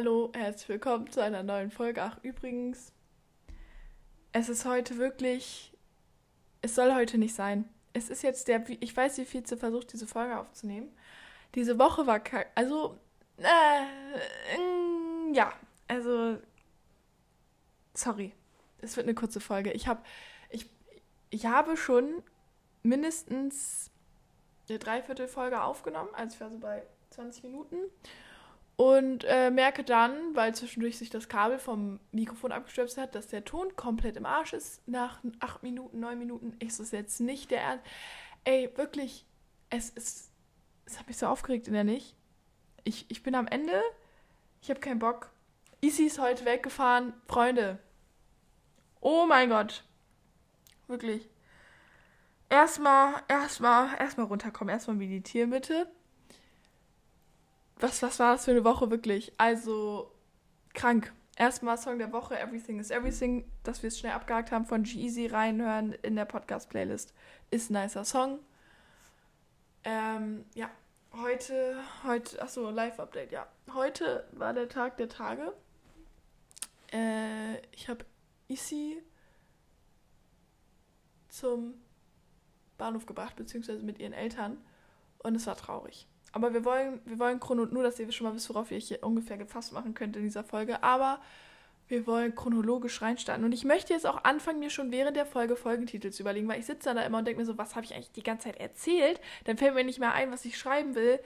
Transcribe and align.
Hallo, 0.00 0.30
herzlich 0.32 0.68
willkommen 0.68 1.10
zu 1.10 1.20
einer 1.20 1.42
neuen 1.42 1.72
Folge. 1.72 2.00
Ach, 2.04 2.18
übrigens, 2.22 2.92
es 4.30 4.48
ist 4.48 4.64
heute 4.64 4.96
wirklich. 4.96 5.76
Es 6.62 6.76
soll 6.76 6.94
heute 6.94 7.18
nicht 7.18 7.34
sein. 7.34 7.68
Es 7.94 8.08
ist 8.08 8.22
jetzt 8.22 8.46
der. 8.46 8.64
Ich 8.78 8.96
weiß, 8.96 9.18
wie 9.18 9.24
viel 9.24 9.42
zu 9.42 9.56
versucht, 9.56 9.92
diese 9.92 10.06
Folge 10.06 10.38
aufzunehmen. 10.38 10.96
Diese 11.56 11.80
Woche 11.80 12.06
war 12.06 12.20
kack. 12.20 12.46
Also. 12.54 12.96
Äh, 13.38 15.32
ja, 15.32 15.52
also. 15.88 16.38
Sorry. 17.92 18.32
Es 18.80 18.96
wird 18.96 19.06
eine 19.06 19.16
kurze 19.16 19.40
Folge. 19.40 19.72
Ich 19.72 19.88
habe. 19.88 20.00
Ich, 20.50 20.70
ich 21.30 21.46
habe 21.46 21.76
schon 21.76 22.22
mindestens 22.84 23.90
eine 24.68 24.78
Dreiviertelfolge 24.78 25.60
aufgenommen. 25.60 26.10
Also 26.12 26.36
ich 26.36 26.40
war 26.40 26.50
so 26.50 26.58
bei 26.58 26.84
20 27.10 27.42
Minuten. 27.42 27.78
Und 28.78 29.24
äh, 29.24 29.50
merke 29.50 29.82
dann, 29.82 30.36
weil 30.36 30.54
zwischendurch 30.54 30.98
sich 30.98 31.10
das 31.10 31.28
Kabel 31.28 31.58
vom 31.58 31.98
Mikrofon 32.12 32.52
abgestöpselt 32.52 33.08
hat, 33.08 33.14
dass 33.16 33.26
der 33.26 33.44
Ton 33.44 33.74
komplett 33.74 34.16
im 34.16 34.24
Arsch 34.24 34.52
ist. 34.52 34.86
Nach 34.86 35.20
acht 35.40 35.64
Minuten, 35.64 35.98
neun 35.98 36.16
Minuten 36.16 36.54
ist 36.60 36.78
es 36.78 36.92
jetzt 36.92 37.18
nicht 37.18 37.50
der 37.50 37.60
Ernst. 37.60 37.84
Ey, 38.44 38.70
wirklich, 38.76 39.26
es 39.68 39.90
ist. 39.90 40.30
Es 40.86 40.96
hat 40.96 41.08
mich 41.08 41.16
so 41.16 41.26
aufgeregt, 41.26 41.66
in 41.66 41.74
der 41.74 41.82
nicht. 41.82 42.14
Ich, 42.84 43.10
ich 43.10 43.24
bin 43.24 43.34
am 43.34 43.48
Ende. 43.48 43.82
Ich 44.62 44.70
habe 44.70 44.78
keinen 44.78 45.00
Bock. 45.00 45.32
Isi 45.80 46.04
ist 46.04 46.20
heute 46.20 46.44
weggefahren. 46.44 47.14
Freunde. 47.26 47.80
Oh 49.00 49.26
mein 49.26 49.48
Gott. 49.48 49.82
Wirklich. 50.86 51.28
Erstmal, 52.48 53.24
erstmal, 53.26 53.98
erstmal 53.98 54.26
runterkommen. 54.26 54.72
Erstmal 54.72 54.96
meditieren, 54.96 55.50
bitte 55.50 55.90
was, 57.80 58.02
was 58.02 58.18
war 58.18 58.32
das 58.32 58.44
für 58.44 58.50
eine 58.52 58.64
Woche 58.64 58.90
wirklich? 58.90 59.32
Also 59.38 60.10
krank. 60.74 61.12
Erstmal 61.36 61.78
Song 61.78 61.98
der 61.98 62.12
Woche, 62.12 62.36
Everything 62.36 62.80
is 62.80 62.90
Everything, 62.90 63.48
dass 63.62 63.82
wir 63.82 63.88
es 63.88 63.98
schnell 63.98 64.12
abgehakt 64.12 64.50
haben 64.50 64.66
von 64.66 64.82
G-Eazy 64.82 65.28
reinhören 65.28 65.92
in 66.02 66.16
der 66.16 66.24
Podcast-Playlist. 66.24 67.14
Ist 67.50 67.70
ein 67.70 67.80
nicer 67.80 68.04
Song. 68.04 68.40
Ähm, 69.84 70.44
ja, 70.54 70.68
heute, 71.12 71.76
heute, 72.02 72.42
achso, 72.42 72.70
Live-Update, 72.70 73.30
ja. 73.30 73.46
Heute 73.72 74.26
war 74.32 74.52
der 74.52 74.68
Tag 74.68 74.96
der 74.96 75.08
Tage. 75.08 75.52
Äh, 76.92 77.58
ich 77.70 77.88
habe 77.88 78.04
Issy 78.48 79.00
zum 81.28 81.74
Bahnhof 82.78 83.06
gebracht, 83.06 83.36
beziehungsweise 83.36 83.84
mit 83.84 84.00
ihren 84.00 84.12
Eltern. 84.12 84.58
Und 85.18 85.36
es 85.36 85.46
war 85.46 85.56
traurig. 85.56 86.08
Aber 86.32 86.52
wir 86.52 86.64
wollen, 86.64 87.00
wir 87.04 87.18
wollen 87.18 87.40
Chrono, 87.40 87.66
nur 87.66 87.82
dass 87.82 87.98
ihr 87.98 88.10
schon 88.12 88.26
mal 88.26 88.34
wisst, 88.34 88.48
worauf 88.50 88.70
ihr 88.70 88.78
hier 88.78 89.02
ungefähr 89.02 89.36
gefasst 89.36 89.72
machen 89.72 89.94
könnt 89.94 90.16
in 90.16 90.22
dieser 90.22 90.44
Folge. 90.44 90.82
Aber 90.82 91.20
wir 91.88 92.06
wollen 92.06 92.34
chronologisch 92.34 93.00
reinstarten. 93.00 93.44
Und 93.44 93.52
ich 93.52 93.64
möchte 93.64 93.94
jetzt 93.94 94.06
auch 94.06 94.24
anfangen, 94.24 94.58
mir 94.58 94.70
schon 94.70 94.90
während 94.92 95.16
der 95.16 95.26
Folge 95.26 95.56
Folgentitel 95.56 96.10
zu 96.10 96.22
überlegen, 96.22 96.46
weil 96.48 96.60
ich 96.60 96.66
sitze 96.66 96.94
da 96.94 97.00
immer 97.02 97.18
und 97.18 97.26
denke 97.26 97.40
mir 97.40 97.46
so, 97.46 97.56
was 97.56 97.74
habe 97.74 97.86
ich 97.86 97.94
eigentlich 97.94 98.12
die 98.12 98.22
ganze 98.22 98.44
Zeit 98.44 98.60
erzählt? 98.60 99.20
Dann 99.44 99.56
fällt 99.56 99.74
mir 99.74 99.84
nicht 99.84 99.98
mehr 99.98 100.12
ein, 100.12 100.30
was 100.30 100.44
ich 100.44 100.58
schreiben 100.58 100.94
will, 100.94 101.18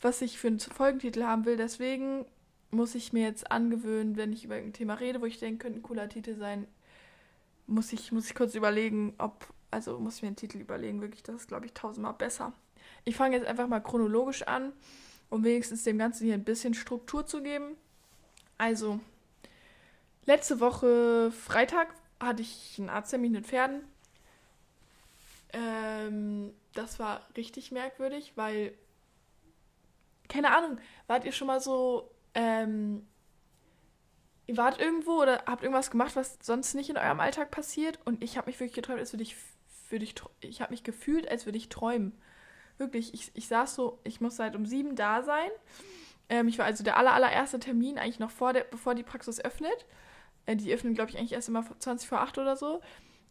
was 0.00 0.20
ich 0.20 0.38
für 0.38 0.48
einen 0.48 0.58
Folgentitel 0.58 1.22
haben 1.22 1.44
will. 1.44 1.56
Deswegen 1.56 2.26
muss 2.72 2.94
ich 2.94 3.12
mir 3.12 3.24
jetzt 3.24 3.50
angewöhnen, 3.50 4.16
wenn 4.16 4.32
ich 4.32 4.44
über 4.44 4.56
ein 4.56 4.72
Thema 4.72 4.94
rede, 4.94 5.20
wo 5.20 5.26
ich 5.26 5.38
denke, 5.38 5.64
könnte 5.64 5.78
ein 5.78 5.82
cooler 5.82 6.08
Titel 6.08 6.36
sein, 6.36 6.66
muss 7.66 7.92
ich, 7.92 8.10
muss 8.10 8.26
ich 8.26 8.34
kurz 8.34 8.54
überlegen, 8.54 9.14
ob, 9.18 9.46
also 9.70 9.98
muss 9.98 10.16
ich 10.16 10.22
mir 10.22 10.28
einen 10.28 10.36
Titel 10.36 10.58
überlegen, 10.58 11.00
wirklich, 11.00 11.22
das 11.22 11.36
ist, 11.36 11.48
glaube 11.48 11.66
ich, 11.66 11.72
tausendmal 11.72 12.14
besser. 12.14 12.52
Ich 13.04 13.16
fange 13.16 13.36
jetzt 13.36 13.46
einfach 13.46 13.68
mal 13.68 13.80
chronologisch 13.80 14.42
an, 14.42 14.72
um 15.30 15.44
wenigstens 15.44 15.84
dem 15.84 15.98
Ganzen 15.98 16.24
hier 16.24 16.34
ein 16.34 16.44
bisschen 16.44 16.74
Struktur 16.74 17.26
zu 17.26 17.42
geben. 17.42 17.76
Also, 18.58 19.00
letzte 20.26 20.60
Woche 20.60 21.32
Freitag 21.32 21.94
hatte 22.18 22.42
ich 22.42 22.76
einen 22.78 22.90
Arzttermin 22.90 23.32
mit 23.32 23.46
Pferden. 23.46 23.82
Ähm, 25.52 26.52
das 26.74 26.98
war 26.98 27.26
richtig 27.36 27.72
merkwürdig, 27.72 28.32
weil, 28.36 28.74
keine 30.28 30.54
Ahnung, 30.56 30.78
wart 31.06 31.24
ihr 31.24 31.32
schon 31.32 31.46
mal 31.46 31.60
so, 31.60 32.10
ähm, 32.34 33.06
ihr 34.46 34.56
wart 34.56 34.78
irgendwo 34.78 35.22
oder 35.22 35.44
habt 35.46 35.62
irgendwas 35.62 35.90
gemacht, 35.90 36.14
was 36.14 36.38
sonst 36.42 36.74
nicht 36.74 36.90
in 36.90 36.96
eurem 36.96 37.20
Alltag 37.20 37.50
passiert 37.50 37.98
und 38.04 38.22
ich 38.22 38.36
habe 38.36 38.48
mich 38.48 38.60
wirklich 38.60 38.74
geträumt, 38.74 39.00
als 39.00 39.12
würde 39.12 39.24
ich, 39.24 39.36
würde 39.88 40.04
ich, 40.04 40.14
ich 40.40 40.60
habe 40.60 40.72
mich 40.72 40.84
gefühlt, 40.84 41.28
als 41.28 41.46
würde 41.46 41.58
ich 41.58 41.68
träumen 41.68 42.12
wirklich, 42.80 43.14
ich, 43.14 43.30
ich 43.34 43.46
saß 43.46 43.74
so, 43.74 44.00
ich 44.04 44.20
muss 44.20 44.36
seit 44.36 44.56
um 44.56 44.66
sieben 44.66 44.96
da 44.96 45.22
sein. 45.22 45.50
Ähm, 46.28 46.48
ich 46.48 46.58
war 46.58 46.66
also 46.66 46.82
der 46.82 46.96
aller, 46.96 47.12
allererste 47.12 47.60
Termin, 47.60 47.98
eigentlich 47.98 48.18
noch 48.18 48.30
vor 48.30 48.52
der, 48.52 48.64
bevor 48.64 48.94
die 48.94 49.02
Praxis 49.02 49.40
öffnet. 49.40 49.86
Äh, 50.46 50.56
die 50.56 50.72
öffnen, 50.72 50.94
glaube 50.94 51.10
ich, 51.10 51.18
eigentlich 51.18 51.32
erst 51.32 51.48
immer 51.48 51.64
20 51.78 52.08
vor 52.08 52.20
8 52.20 52.38
oder 52.38 52.56
so. 52.56 52.80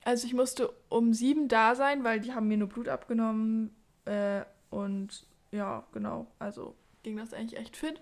Also 0.06 0.26
ich 0.28 0.34
musste 0.34 0.74
um 0.88 1.14
sieben 1.14 1.48
da 1.48 1.76
sein, 1.76 2.04
weil 2.04 2.20
die 2.20 2.34
haben 2.34 2.48
mir 2.48 2.58
nur 2.58 2.70
Blut 2.70 2.88
abgenommen. 2.88 3.76
Äh, 4.06 4.44
und 4.70 5.26
ja, 5.52 5.86
genau, 5.92 6.28
also 6.40 6.76
ging 7.04 7.18
das 7.18 7.34
eigentlich 7.34 7.60
echt 7.60 7.76
fit. 7.76 8.02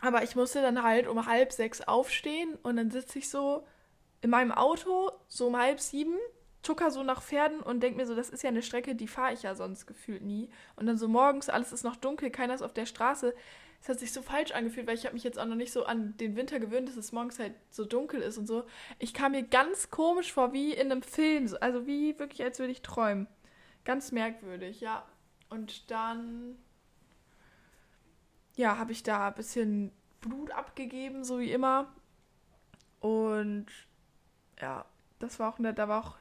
Aber 0.00 0.22
ich 0.22 0.36
musste 0.36 0.62
dann 0.62 0.82
halt 0.82 1.08
um 1.08 1.26
halb 1.26 1.52
sechs 1.52 1.80
aufstehen 1.80 2.54
und 2.62 2.76
dann 2.76 2.90
sitze 2.90 3.18
ich 3.18 3.28
so 3.28 3.66
in 4.20 4.30
meinem 4.30 4.52
Auto, 4.52 5.10
so 5.28 5.46
um 5.48 5.56
halb 5.56 5.80
sieben 5.80 6.16
tucker 6.66 6.90
so 6.90 7.02
nach 7.02 7.22
Pferden 7.22 7.60
und 7.60 7.80
denke 7.80 7.98
mir 7.98 8.06
so, 8.06 8.14
das 8.14 8.28
ist 8.28 8.42
ja 8.42 8.48
eine 8.48 8.62
Strecke, 8.62 8.94
die 8.94 9.06
fahre 9.06 9.32
ich 9.32 9.42
ja 9.42 9.54
sonst 9.54 9.86
gefühlt 9.86 10.22
nie. 10.22 10.50
Und 10.74 10.86
dann 10.86 10.98
so 10.98 11.08
morgens, 11.08 11.48
alles 11.48 11.72
ist 11.72 11.84
noch 11.84 11.96
dunkel, 11.96 12.30
keiner 12.30 12.54
ist 12.54 12.62
auf 12.62 12.74
der 12.74 12.86
Straße. 12.86 13.34
Es 13.80 13.88
hat 13.88 14.00
sich 14.00 14.12
so 14.12 14.20
falsch 14.20 14.50
angefühlt, 14.50 14.86
weil 14.86 14.96
ich 14.96 15.04
habe 15.04 15.14
mich 15.14 15.22
jetzt 15.22 15.38
auch 15.38 15.44
noch 15.46 15.54
nicht 15.54 15.72
so 15.72 15.84
an 15.84 16.16
den 16.16 16.34
Winter 16.34 16.58
gewöhnt, 16.58 16.88
dass 16.88 16.96
es 16.96 17.12
morgens 17.12 17.38
halt 17.38 17.54
so 17.70 17.84
dunkel 17.84 18.20
ist 18.20 18.36
und 18.36 18.46
so. 18.46 18.64
Ich 18.98 19.14
kam 19.14 19.32
mir 19.32 19.44
ganz 19.44 19.90
komisch 19.90 20.32
vor, 20.32 20.52
wie 20.52 20.72
in 20.72 20.90
einem 20.90 21.02
Film. 21.02 21.48
Also 21.60 21.86
wie 21.86 22.18
wirklich, 22.18 22.42
als 22.42 22.58
würde 22.58 22.72
ich 22.72 22.82
träumen. 22.82 23.28
Ganz 23.84 24.10
merkwürdig, 24.10 24.80
ja. 24.80 25.06
Und 25.50 25.90
dann, 25.90 26.58
ja, 28.56 28.76
habe 28.78 28.90
ich 28.90 29.04
da 29.04 29.28
ein 29.28 29.34
bisschen 29.34 29.92
Blut 30.20 30.50
abgegeben, 30.50 31.22
so 31.22 31.38
wie 31.38 31.52
immer. 31.52 31.92
Und 32.98 33.66
ja, 34.60 34.84
das 35.20 35.38
war 35.38 35.52
auch. 35.52 35.58
Da 35.60 35.88
war 35.88 36.04
auch 36.04 36.16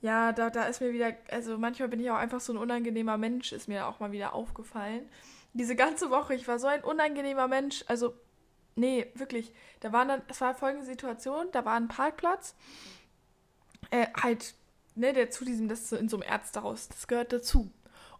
ja, 0.00 0.32
da, 0.32 0.50
da 0.50 0.64
ist 0.64 0.80
mir 0.80 0.92
wieder, 0.92 1.14
also 1.30 1.58
manchmal 1.58 1.88
bin 1.88 2.00
ich 2.00 2.10
auch 2.10 2.16
einfach 2.16 2.40
so 2.40 2.52
ein 2.52 2.58
unangenehmer 2.58 3.18
Mensch, 3.18 3.52
ist 3.52 3.68
mir 3.68 3.86
auch 3.86 4.00
mal 4.00 4.12
wieder 4.12 4.32
aufgefallen. 4.32 5.08
Diese 5.54 5.74
ganze 5.74 6.10
Woche, 6.10 6.34
ich 6.34 6.46
war 6.46 6.58
so 6.58 6.68
ein 6.68 6.84
unangenehmer 6.84 7.48
Mensch, 7.48 7.84
also, 7.88 8.14
nee, 8.76 9.06
wirklich. 9.14 9.52
Da 9.80 9.92
waren 9.92 10.08
dann, 10.08 10.22
es 10.28 10.40
war 10.40 10.54
folgende 10.54 10.86
Situation, 10.86 11.46
da 11.52 11.64
war 11.64 11.74
ein 11.74 11.88
Parkplatz, 11.88 12.54
äh, 13.90 14.06
halt, 14.22 14.54
ne, 14.94 15.12
der 15.12 15.30
zu 15.30 15.44
diesem, 15.44 15.68
das 15.68 15.80
ist 15.80 15.92
in 15.92 16.08
so 16.08 16.16
einem 16.16 16.28
Ärztehaus, 16.28 16.88
das 16.88 17.08
gehört 17.08 17.32
dazu. 17.32 17.70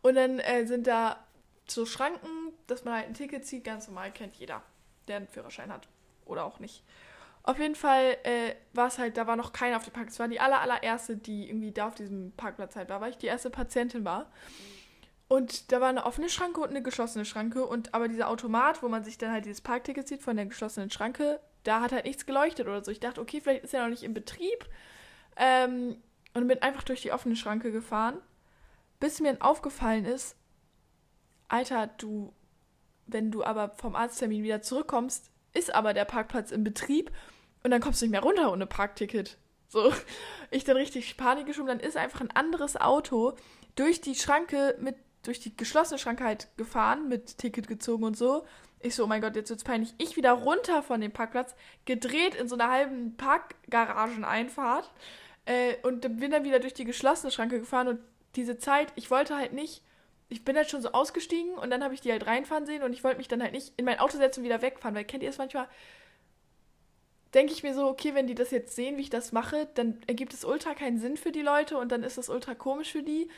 Und 0.02 0.16
dann 0.16 0.40
äh, 0.40 0.66
sind 0.66 0.86
da 0.86 1.24
so 1.66 1.86
Schranken, 1.86 2.52
dass 2.66 2.84
man 2.84 2.94
halt 2.94 3.06
ein 3.06 3.14
Ticket 3.14 3.46
zieht, 3.46 3.64
ganz 3.64 3.86
normal, 3.86 4.10
kennt 4.10 4.34
jeder, 4.34 4.62
der 5.06 5.18
einen 5.18 5.28
Führerschein 5.28 5.72
hat. 5.72 5.86
Oder 6.24 6.44
auch 6.44 6.58
nicht. 6.58 6.82
Auf 7.48 7.58
jeden 7.58 7.76
Fall 7.76 8.18
äh, 8.24 8.56
war 8.74 8.88
es 8.88 8.98
halt, 8.98 9.16
da 9.16 9.26
war 9.26 9.34
noch 9.34 9.54
keiner 9.54 9.78
auf 9.78 9.84
dem 9.84 9.94
Parkplatz. 9.94 10.16
Es 10.16 10.20
war 10.20 10.28
die 10.28 10.38
aller, 10.38 10.60
allererste, 10.60 11.16
die 11.16 11.48
irgendwie 11.48 11.72
da 11.72 11.88
auf 11.88 11.94
diesem 11.94 12.32
Parkplatz 12.32 12.76
halt 12.76 12.90
war, 12.90 13.00
weil 13.00 13.08
ich 13.08 13.16
die 13.16 13.26
erste 13.26 13.48
Patientin 13.48 14.04
war. 14.04 14.30
Und 15.28 15.72
da 15.72 15.80
war 15.80 15.88
eine 15.88 16.04
offene 16.04 16.28
Schranke 16.28 16.60
und 16.60 16.68
eine 16.68 16.82
geschlossene 16.82 17.24
Schranke. 17.24 17.64
Und 17.64 17.94
aber 17.94 18.08
dieser 18.08 18.28
Automat, 18.28 18.82
wo 18.82 18.88
man 18.88 19.02
sich 19.02 19.16
dann 19.16 19.32
halt 19.32 19.46
dieses 19.46 19.62
Parkticket 19.62 20.06
sieht 20.06 20.20
von 20.20 20.36
der 20.36 20.44
geschlossenen 20.44 20.90
Schranke, 20.90 21.40
da 21.62 21.80
hat 21.80 21.92
halt 21.92 22.04
nichts 22.04 22.26
geleuchtet 22.26 22.66
oder 22.66 22.84
so. 22.84 22.90
Ich 22.90 23.00
dachte, 23.00 23.18
okay, 23.18 23.40
vielleicht 23.40 23.64
ist 23.64 23.72
er 23.72 23.80
noch 23.80 23.88
nicht 23.88 24.02
in 24.02 24.12
Betrieb. 24.12 24.66
Ähm, 25.38 25.96
und 26.34 26.48
bin 26.48 26.60
einfach 26.60 26.82
durch 26.82 27.00
die 27.00 27.12
offene 27.12 27.34
Schranke 27.34 27.72
gefahren, 27.72 28.18
bis 29.00 29.20
mir 29.20 29.38
aufgefallen 29.40 30.04
ist, 30.04 30.36
Alter, 31.48 31.86
du, 31.86 32.34
wenn 33.06 33.30
du 33.30 33.42
aber 33.42 33.70
vom 33.70 33.96
Arzttermin 33.96 34.42
wieder 34.42 34.60
zurückkommst, 34.60 35.30
ist 35.54 35.74
aber 35.74 35.94
der 35.94 36.04
Parkplatz 36.04 36.50
in 36.50 36.62
Betrieb 36.62 37.10
und 37.62 37.70
dann 37.70 37.80
kommst 37.80 38.00
du 38.00 38.06
nicht 38.06 38.12
mehr 38.12 38.22
runter 38.22 38.52
ohne 38.52 38.66
Parkticket. 38.66 39.38
So, 39.68 39.92
ich 40.50 40.64
dann 40.64 40.76
richtig 40.76 41.16
Panik 41.16 41.46
geschoben, 41.46 41.68
dann 41.68 41.80
ist 41.80 41.96
einfach 41.96 42.20
ein 42.20 42.30
anderes 42.30 42.80
Auto 42.80 43.34
durch 43.74 44.00
die 44.00 44.14
Schranke 44.14 44.76
mit, 44.80 44.96
durch 45.22 45.40
die 45.40 45.56
geschlossene 45.56 45.98
Schranke 45.98 46.24
halt 46.24 46.48
gefahren, 46.56 47.08
mit 47.08 47.38
Ticket 47.38 47.68
gezogen 47.68 48.04
und 48.04 48.16
so. 48.16 48.46
Ich 48.80 48.94
so, 48.94 49.04
oh 49.04 49.06
mein 49.06 49.20
Gott, 49.20 49.36
jetzt 49.36 49.50
wird's 49.50 49.64
peinlich. 49.64 49.94
Ich 49.98 50.16
wieder 50.16 50.32
runter 50.32 50.82
von 50.82 51.00
dem 51.00 51.12
Parkplatz, 51.12 51.54
gedreht 51.84 52.34
in 52.34 52.48
so 52.48 52.54
einer 52.54 52.70
halben 52.70 53.16
Parkgarageneinfahrt 53.16 54.90
äh, 55.46 55.74
und 55.82 56.00
bin 56.18 56.30
dann 56.30 56.44
wieder 56.44 56.60
durch 56.60 56.74
die 56.74 56.84
geschlossene 56.84 57.32
Schranke 57.32 57.58
gefahren 57.58 57.88
und 57.88 58.00
diese 58.36 58.58
Zeit, 58.58 58.92
ich 58.94 59.10
wollte 59.10 59.36
halt 59.36 59.52
nicht, 59.52 59.82
ich 60.28 60.44
bin 60.44 60.56
halt 60.56 60.70
schon 60.70 60.82
so 60.82 60.92
ausgestiegen 60.92 61.54
und 61.54 61.70
dann 61.70 61.82
habe 61.82 61.94
ich 61.94 62.00
die 62.00 62.12
halt 62.12 62.26
reinfahren 62.26 62.66
sehen 62.66 62.82
und 62.82 62.92
ich 62.92 63.02
wollte 63.02 63.18
mich 63.18 63.28
dann 63.28 63.42
halt 63.42 63.52
nicht 63.52 63.72
in 63.76 63.84
mein 63.84 63.98
Auto 63.98 64.16
setzen 64.16 64.40
und 64.40 64.44
wieder 64.44 64.62
wegfahren, 64.62 64.94
weil 64.94 65.04
kennt 65.04 65.22
ihr 65.22 65.30
es 65.30 65.38
manchmal, 65.38 65.68
denke 67.34 67.52
ich 67.52 67.62
mir 67.62 67.74
so, 67.74 67.86
okay, 67.88 68.14
wenn 68.14 68.26
die 68.26 68.34
das 68.34 68.50
jetzt 68.50 68.74
sehen, 68.74 68.96
wie 68.96 69.02
ich 69.02 69.10
das 69.10 69.32
mache, 69.32 69.68
dann 69.74 70.00
ergibt 70.06 70.32
es 70.34 70.44
ultra 70.44 70.74
keinen 70.74 70.98
Sinn 70.98 71.16
für 71.16 71.32
die 71.32 71.42
Leute 71.42 71.76
und 71.78 71.92
dann 71.92 72.02
ist 72.02 72.18
das 72.18 72.28
ultra 72.28 72.54
komisch 72.54 72.92
für 72.92 73.02
die. 73.02 73.28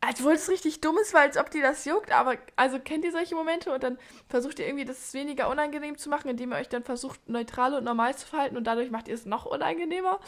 als 0.00 0.18
obwohl 0.18 0.32
es 0.34 0.48
richtig 0.48 0.80
dumm 0.80 0.98
ist, 0.98 1.14
weil 1.14 1.28
als 1.28 1.36
ob 1.36 1.50
die 1.50 1.60
das 1.60 1.84
juckt, 1.84 2.10
aber 2.10 2.36
also 2.56 2.80
kennt 2.80 3.04
ihr 3.04 3.12
solche 3.12 3.36
Momente 3.36 3.72
und 3.72 3.84
dann 3.84 3.98
versucht 4.28 4.58
ihr 4.58 4.66
irgendwie 4.66 4.84
das 4.84 5.14
weniger 5.14 5.48
unangenehm 5.48 5.96
zu 5.96 6.08
machen, 6.10 6.28
indem 6.28 6.52
ihr 6.52 6.56
euch 6.56 6.68
dann 6.68 6.82
versucht, 6.82 7.28
neutral 7.28 7.74
und 7.74 7.84
normal 7.84 8.16
zu 8.16 8.26
verhalten 8.26 8.56
und 8.56 8.64
dadurch 8.64 8.90
macht 8.90 9.06
ihr 9.06 9.14
es 9.14 9.26
noch 9.26 9.46
unangenehmer. 9.46 10.18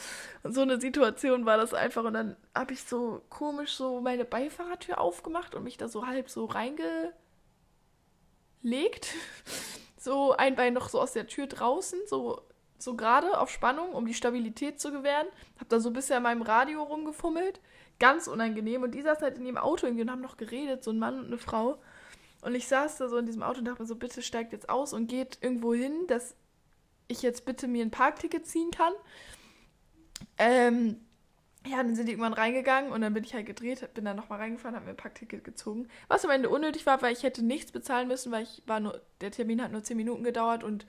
Und 0.43 0.53
so 0.55 0.61
eine 0.61 0.79
Situation 0.79 1.45
war 1.45 1.57
das 1.57 1.73
einfach 1.73 2.05
und 2.05 2.13
dann 2.13 2.37
habe 2.55 2.71
ich 2.73 2.83
so 2.85 3.21
komisch 3.29 3.73
so 3.75 3.99
meine 3.99 4.23
Beifahrertür 4.23 5.01
aufgemacht 5.01 5.55
und 5.55 5.63
mich 5.63 5.75
da 5.75 5.89
so 5.89 6.07
halb 6.07 6.29
so 6.29 6.45
reingelegt. 6.45 7.13
So 10.05 10.33
ein 10.33 10.55
Bein 10.55 10.73
noch 10.73 10.89
so 10.89 11.01
aus 11.01 11.13
der 11.13 11.25
Tür 11.25 11.47
draußen, 11.47 11.99
so 12.05 12.41
so 12.77 12.95
gerade 12.95 13.39
auf 13.39 13.49
Spannung, 13.49 13.93
um 13.93 14.05
die 14.05 14.13
Stabilität 14.13 14.79
zu 14.79 14.91
gewähren. 14.91 15.25
Hab 15.59 15.69
da 15.69 15.79
so 15.79 15.89
ein 15.89 15.93
bisschen 15.93 16.17
an 16.17 16.23
meinem 16.23 16.41
Radio 16.43 16.83
rumgefummelt 16.83 17.59
ganz 17.99 18.27
unangenehm. 18.27 18.83
Und 18.83 18.91
die 18.91 19.01
saß 19.01 19.21
halt 19.21 19.37
in 19.39 19.45
ihrem 19.45 19.57
Auto 19.57 19.87
irgendwie 19.87 20.03
und 20.03 20.11
haben 20.11 20.21
noch 20.21 20.37
geredet, 20.37 20.83
so 20.83 20.91
ein 20.91 20.99
Mann 20.99 21.17
und 21.17 21.25
eine 21.25 21.39
Frau. 21.39 21.79
Und 22.41 22.53
ich 22.53 22.67
saß 22.67 22.97
da 22.97 23.09
so 23.09 23.17
in 23.17 23.25
diesem 23.25 23.41
Auto 23.41 23.59
und 23.59 23.65
dachte 23.65 23.81
mir 23.81 23.87
so, 23.87 23.95
bitte 23.95 24.21
steigt 24.21 24.53
jetzt 24.53 24.69
aus 24.69 24.93
und 24.93 25.07
geht 25.07 25.39
irgendwo 25.41 25.73
hin, 25.73 26.05
dass 26.07 26.35
ich 27.07 27.23
jetzt 27.23 27.45
bitte 27.45 27.67
mir 27.67 27.83
ein 27.83 27.91
Parkticket 27.91 28.45
ziehen 28.45 28.69
kann. 28.69 28.93
Ähm, 30.37 31.01
ja, 31.65 31.77
dann 31.77 31.95
sind 31.95 32.07
die 32.07 32.13
irgendwann 32.13 32.33
reingegangen 32.33 32.91
und 32.91 33.01
dann 33.01 33.13
bin 33.13 33.23
ich 33.23 33.33
halt 33.33 33.45
gedreht, 33.45 33.93
bin 33.93 34.05
dann 34.05 34.15
nochmal 34.15 34.39
reingefahren, 34.39 34.75
habe 34.75 34.85
mir 34.85 34.91
ein 34.91 34.97
Parkticket 34.97 35.43
gezogen. 35.43 35.87
Was 36.07 36.25
am 36.25 36.31
Ende 36.31 36.49
unnötig 36.49 36.85
war, 36.85 37.01
weil 37.01 37.13
ich 37.13 37.23
hätte 37.23 37.43
nichts 37.43 37.71
bezahlen 37.71 38.07
müssen, 38.07 38.31
weil 38.31 38.43
ich 38.43 38.63
war 38.65 38.79
nur, 38.79 39.01
der 39.21 39.31
Termin 39.31 39.61
hat 39.61 39.71
nur 39.71 39.83
10 39.83 39.97
Minuten 39.97 40.23
gedauert 40.23 40.63
und 40.63 40.85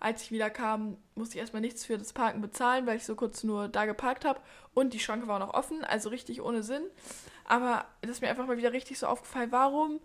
als 0.00 0.22
ich 0.22 0.30
wieder 0.30 0.48
kam, 0.48 0.96
musste 1.16 1.34
ich 1.34 1.40
erstmal 1.40 1.60
nichts 1.60 1.84
für 1.84 1.98
das 1.98 2.12
Parken 2.12 2.40
bezahlen, 2.40 2.86
weil 2.86 2.96
ich 2.96 3.04
so 3.04 3.16
kurz 3.16 3.42
nur 3.42 3.68
da 3.68 3.84
geparkt 3.84 4.24
habe. 4.24 4.40
Und 4.72 4.92
die 4.92 5.00
Schranke 5.00 5.26
war 5.26 5.40
noch 5.40 5.54
offen, 5.54 5.84
also 5.84 6.08
richtig 6.08 6.40
ohne 6.40 6.62
Sinn. 6.62 6.84
Aber 7.44 7.84
das 8.02 8.12
ist 8.12 8.20
mir 8.20 8.28
einfach 8.28 8.46
mal 8.46 8.58
wieder 8.58 8.72
richtig 8.72 8.98
so 8.98 9.06
aufgefallen, 9.06 9.50
warum 9.50 10.00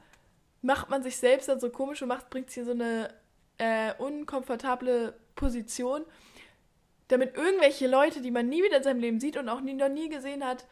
macht 0.63 0.89
man 0.89 1.03
sich 1.03 1.17
selbst 1.17 1.47
dann 1.47 1.59
so 1.59 1.69
komisch 1.69 2.01
und 2.01 2.07
macht, 2.07 2.29
bringt 2.29 2.47
es 2.47 2.55
hier 2.55 2.65
so 2.65 2.71
eine 2.71 3.13
äh, 3.59 3.93
unkomfortable 3.99 5.13
Position, 5.35 6.03
damit 7.07 7.35
irgendwelche 7.35 7.87
Leute, 7.87 8.21
die 8.21 8.31
man 8.31 8.49
nie 8.49 8.63
wieder 8.63 8.77
in 8.77 8.83
seinem 8.83 8.99
Leben 8.99 9.19
sieht 9.19 9.37
und 9.37 9.49
auch 9.49 9.61
nie, 9.61 9.73
noch 9.73 9.89
nie 9.89 10.09
gesehen 10.09 10.43
hat, 10.43 10.65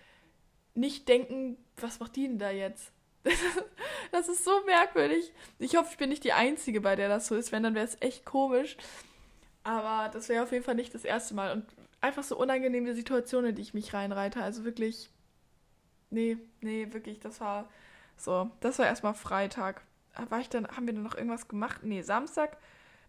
nicht 0.74 1.08
denken, 1.08 1.58
was 1.78 2.00
macht 2.00 2.16
die 2.16 2.28
denn 2.28 2.40
da 2.40 2.50
jetzt? 2.50 2.92
das 4.12 4.30
ist 4.30 4.44
so 4.44 4.64
merkwürdig. 4.66 5.32
Ich 5.60 5.76
hoffe, 5.76 5.90
ich 5.92 5.98
bin 5.98 6.10
nicht 6.10 6.24
die 6.24 6.34
Einzige, 6.34 6.82
bei 6.82 6.96
der 6.96 7.10
das 7.10 7.28
so 7.28 7.36
ist. 7.36 7.52
Wenn, 7.52 7.64
dann 7.64 7.76
wäre 7.76 7.86
es 7.86 7.98
echt 8.02 8.26
komisch. 8.26 8.78
Aber 9.64 10.10
das 10.10 10.30
wäre 10.30 10.44
auf 10.44 10.52
jeden 10.52 10.64
Fall 10.64 10.76
nicht 10.76 10.96
das 10.96 11.06
erste 11.06 11.36
Mal. 11.36 11.52
Und 11.52 11.66
einfach 12.00 12.24
so 12.24 12.38
unangenehme 12.38 12.96
Situationen, 12.96 13.52
in 13.52 13.56
die 13.56 13.62
ich 13.62 13.74
mich 13.74 13.94
reinreite. 13.94 14.42
Also 14.42 14.64
wirklich. 14.64 15.10
Nee, 16.10 16.38
nee, 16.62 16.88
wirklich, 16.92 17.20
das 17.20 17.40
war 17.40 17.70
so. 18.18 18.50
Das 18.60 18.80
war 18.80 18.88
erstmal 18.88 19.14
Freitag. 19.14 19.84
War 20.30 20.40
ich 20.40 20.50
dann, 20.50 20.68
haben 20.68 20.88
wir 20.88 20.94
dann 20.94 21.04
noch 21.04 21.16
irgendwas 21.16 21.48
gemacht? 21.48 21.82
Nee, 21.84 22.02
Samstag 22.02 22.58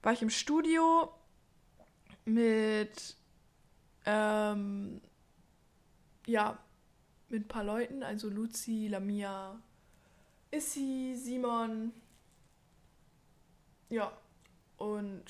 war 0.02 0.12
ich 0.12 0.22
im 0.22 0.30
Studio 0.30 1.12
mit, 2.24 3.16
ähm, 4.06 5.00
ja, 6.26 6.58
mit 7.28 7.44
ein 7.44 7.48
paar 7.48 7.64
Leuten, 7.64 8.02
also 8.02 8.28
Luzi, 8.28 8.88
Lamia, 8.88 9.60
Issy, 10.50 11.14
Simon, 11.16 11.92
ja, 13.92 14.10
und 14.78 15.24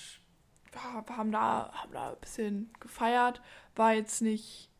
wir 0.71 0.83
haben 1.17 1.33
da, 1.33 1.73
haben 1.73 1.93
da 1.93 2.12
ein 2.12 2.21
bisschen 2.21 2.73
gefeiert. 2.79 3.43
War 3.75 3.93
jetzt 3.93 4.23
nicht 4.23 4.71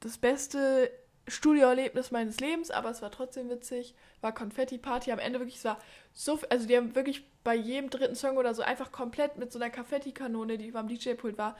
das 0.00 0.18
beste 0.18 0.90
Studioerlebnis 1.26 2.10
meines 2.10 2.38
Lebens, 2.40 2.70
aber 2.70 2.90
es 2.90 3.00
war 3.00 3.10
trotzdem 3.10 3.48
witzig. 3.48 3.94
War 4.20 4.32
Konfetti-Party. 4.32 5.10
Am 5.10 5.18
Ende 5.18 5.38
wirklich, 5.38 5.56
es 5.56 5.64
war 5.64 5.78
so, 6.12 6.38
also 6.50 6.66
die 6.66 6.76
haben 6.76 6.94
wirklich 6.94 7.24
bei 7.42 7.54
jedem 7.54 7.90
dritten 7.90 8.14
Song 8.14 8.36
oder 8.36 8.54
so 8.54 8.62
einfach 8.62 8.92
komplett 8.92 9.38
mit 9.38 9.52
so 9.52 9.58
einer 9.58 9.70
Konfetti-Kanone, 9.70 10.58
die 10.58 10.66
über 10.68 10.82
dem 10.82 10.88
DJ-Pult 10.88 11.38
war, 11.38 11.56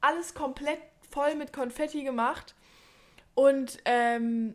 alles 0.00 0.34
komplett 0.34 0.78
voll 1.10 1.34
mit 1.34 1.52
Konfetti 1.52 2.04
gemacht. 2.04 2.54
Und 3.34 3.78
ähm, 3.84 4.54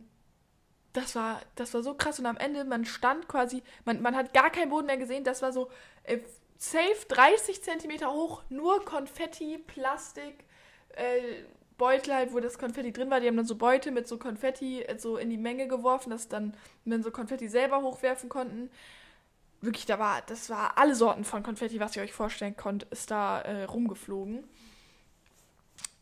das 0.94 1.16
war, 1.16 1.42
das 1.56 1.74
war 1.74 1.84
so 1.84 1.94
krass. 1.94 2.19
Und 2.19 2.25
am 2.25 2.38
Ende, 2.38 2.63
man 2.66 2.86
stand 2.86 3.28
quasi, 3.28 3.63
man, 3.86 4.02
man 4.02 4.16
hat 4.16 4.34
gar 4.34 4.50
keinen 4.50 4.69
Boden 4.69 4.88
mehr 4.88 4.98
gesehen. 4.98 5.24
Das 5.24 5.42
war 5.42 5.52
so 5.52 5.69
äh, 6.04 6.19
safe 6.58 7.06
30 7.08 7.63
Zentimeter 7.63 8.12
hoch, 8.12 8.44
nur 8.50 8.86
Konfetti, 8.86 9.58
Plastik, 9.58 10.46
äh, 10.90 11.44
Beutel 11.81 12.13
halt, 12.13 12.31
wo 12.31 12.39
das 12.39 12.60
Konfetti 12.60 12.94
drin 12.94 13.10
war. 13.10 13.19
Die 13.19 13.28
haben 13.28 13.38
dann 13.38 13.48
so 13.48 13.56
Beutel 13.56 13.92
mit 13.92 14.07
so 14.07 14.19
Konfetti 14.19 14.83
äh, 14.83 15.00
so 15.00 15.18
in 15.18 15.31
die 15.31 15.38
Menge 15.38 15.68
geworfen, 15.68 16.12
dass 16.12 16.28
dann, 16.28 16.56
wenn 16.86 17.01
so 17.01 17.10
Konfetti 17.10 17.48
selber 17.48 17.81
hochwerfen 17.81 18.30
konnten. 18.30 18.69
Wirklich, 19.62 19.88
da 19.88 19.98
war, 19.98 20.22
das 20.28 20.51
war 20.51 20.78
alle 20.78 20.94
Sorten 20.94 21.24
von 21.24 21.42
Konfetti, 21.42 21.80
was 21.80 21.95
ihr 21.95 22.04
euch 22.04 22.13
vorstellen 22.13 22.56
konnt, 22.56 22.83
ist 22.92 23.10
da 23.10 23.42
äh, 23.42 23.63
rumgeflogen. 23.63 24.44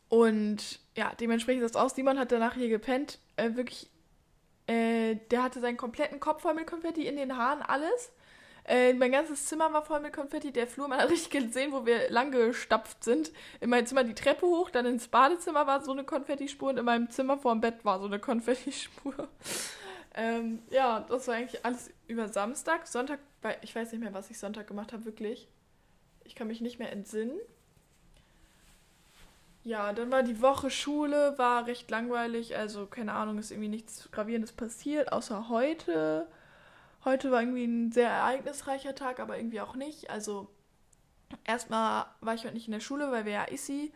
Und 0.10 0.82
ja, 0.98 1.14
dementsprechend 1.18 1.64
ist 1.64 1.76
das 1.76 1.82
aus. 1.82 1.96
Simon 1.96 2.20
hat 2.20 2.34
danach 2.34 2.56
hier 2.56 2.68
gepennt. 2.68 3.20
Äh, 3.38 3.56
wirklich, 3.56 3.90
äh, 4.68 5.16
der 5.32 5.44
hatte 5.44 5.62
seinen 5.62 5.78
kompletten 5.78 6.20
Kopf 6.20 6.42
voll 6.42 6.56
mit 6.56 6.68
Konfetti 6.68 7.08
in 7.08 7.16
den 7.16 7.38
Haaren, 7.38 7.62
alles. 7.62 8.12
Äh, 8.66 8.94
mein 8.94 9.12
ganzes 9.12 9.46
Zimmer 9.46 9.72
war 9.74 9.84
voll 9.84 10.00
mit 10.00 10.14
Konfetti. 10.14 10.52
Der 10.52 10.68
Flur, 10.68 10.88
man 10.88 11.00
hat 11.00 11.10
richtig 11.10 11.30
gesehen, 11.32 11.72
wo 11.72 11.86
wir 11.86 12.10
lang 12.10 12.32
gestapft 12.32 13.04
sind. 13.04 13.32
In 13.60 13.70
meinem 13.70 13.86
Zimmer 13.86 14.04
die 14.04 14.14
Treppe 14.14 14.46
hoch, 14.46 14.70
dann 14.70 14.86
ins 14.86 15.08
Badezimmer 15.08 15.66
war 15.68 15.84
so 15.84 15.92
eine 15.92 16.04
Konfettispur 16.04 16.70
und 16.70 16.78
in 16.78 16.86
meinem 16.86 17.10
Zimmer 17.10 17.38
vor 17.38 17.54
dem 17.54 17.62
Bett 17.62 17.84
war 17.84 18.00
so 18.00 18.06
eine 18.06 18.20
Konfettispur. 18.20 19.14
ähm, 20.14 20.60
ja, 20.70 21.06
das 21.08 21.28
war 21.28 21.36
eigentlich 21.36 21.66
alles 21.66 21.92
über 22.08 22.28
Samstag. 22.28 22.88
Sonntag, 22.88 23.20
ich 23.62 23.76
weiß 23.76 23.92
nicht 23.92 24.02
mehr, 24.02 24.14
was 24.14 24.30
ich 24.30 24.38
Sonntag 24.38 24.68
gemacht 24.68 24.94
habe, 24.94 25.06
wirklich. 25.06 25.48
Ich 26.24 26.36
kann 26.36 26.48
mich 26.48 26.62
nicht 26.62 26.80
mehr 26.80 26.92
entsinnen. 26.92 27.40
Ja, 29.64 29.94
dann 29.94 30.10
war 30.10 30.24
die 30.24 30.42
Woche 30.42 30.70
Schule, 30.70 31.38
war 31.38 31.68
recht 31.68 31.92
langweilig. 31.92 32.56
Also, 32.56 32.86
keine 32.86 33.14
Ahnung, 33.14 33.38
ist 33.38 33.52
irgendwie 33.52 33.70
nichts 33.70 34.10
Gravierendes 34.12 34.54
passiert, 34.54 35.12
außer 35.12 35.50
heute. 35.50 36.28
Heute 37.06 37.32
war 37.32 37.42
irgendwie 37.42 37.66
ein 37.66 37.92
sehr 37.92 38.10
ereignisreicher 38.10 38.96
Tag, 38.96 39.20
aber 39.20 39.38
irgendwie 39.38 39.62
auch 39.62 39.76
nicht. 39.76 40.10
Also 40.10 40.50
erstmal 41.46 42.06
war 42.22 42.34
ich 42.34 42.44
heute 42.44 42.54
nicht 42.54 42.68
in 42.68 42.74
der 42.74 42.80
Schule, 42.80 43.12
weil 43.12 43.26
wir 43.26 43.32
ja 43.32 43.44
Issi 43.46 43.92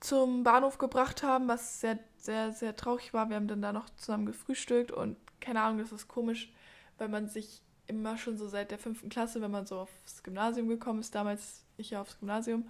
zum 0.00 0.42
Bahnhof 0.42 0.78
gebracht 0.78 1.22
haben, 1.22 1.48
was 1.48 1.80
sehr, 1.80 1.98
sehr, 2.16 2.52
sehr 2.52 2.76
traurig 2.76 3.12
war. 3.14 3.28
Wir 3.28 3.36
haben 3.36 3.48
dann 3.48 3.62
da 3.62 3.72
noch 3.72 3.90
zusammen 3.90 4.26
gefrühstückt 4.26 4.90
und 4.90 5.16
keine 5.40 5.62
Ahnung, 5.62 5.78
das 5.78 5.92
ist 5.92 6.08
komisch, 6.08 6.52
weil 6.98 7.08
man 7.08 7.28
sich 7.28 7.62
immer 7.86 8.18
schon 8.18 8.36
so 8.36 8.48
seit 8.48 8.70
der 8.70 8.78
fünften 8.78 9.08
Klasse, 9.08 9.40
wenn 9.40 9.50
man 9.50 9.66
so 9.66 9.80
aufs 9.80 10.22
Gymnasium 10.22 10.68
gekommen 10.68 11.00
ist, 11.00 11.14
damals 11.14 11.64
ich 11.76 11.90
ja 11.90 12.00
aufs 12.00 12.18
Gymnasium, 12.18 12.68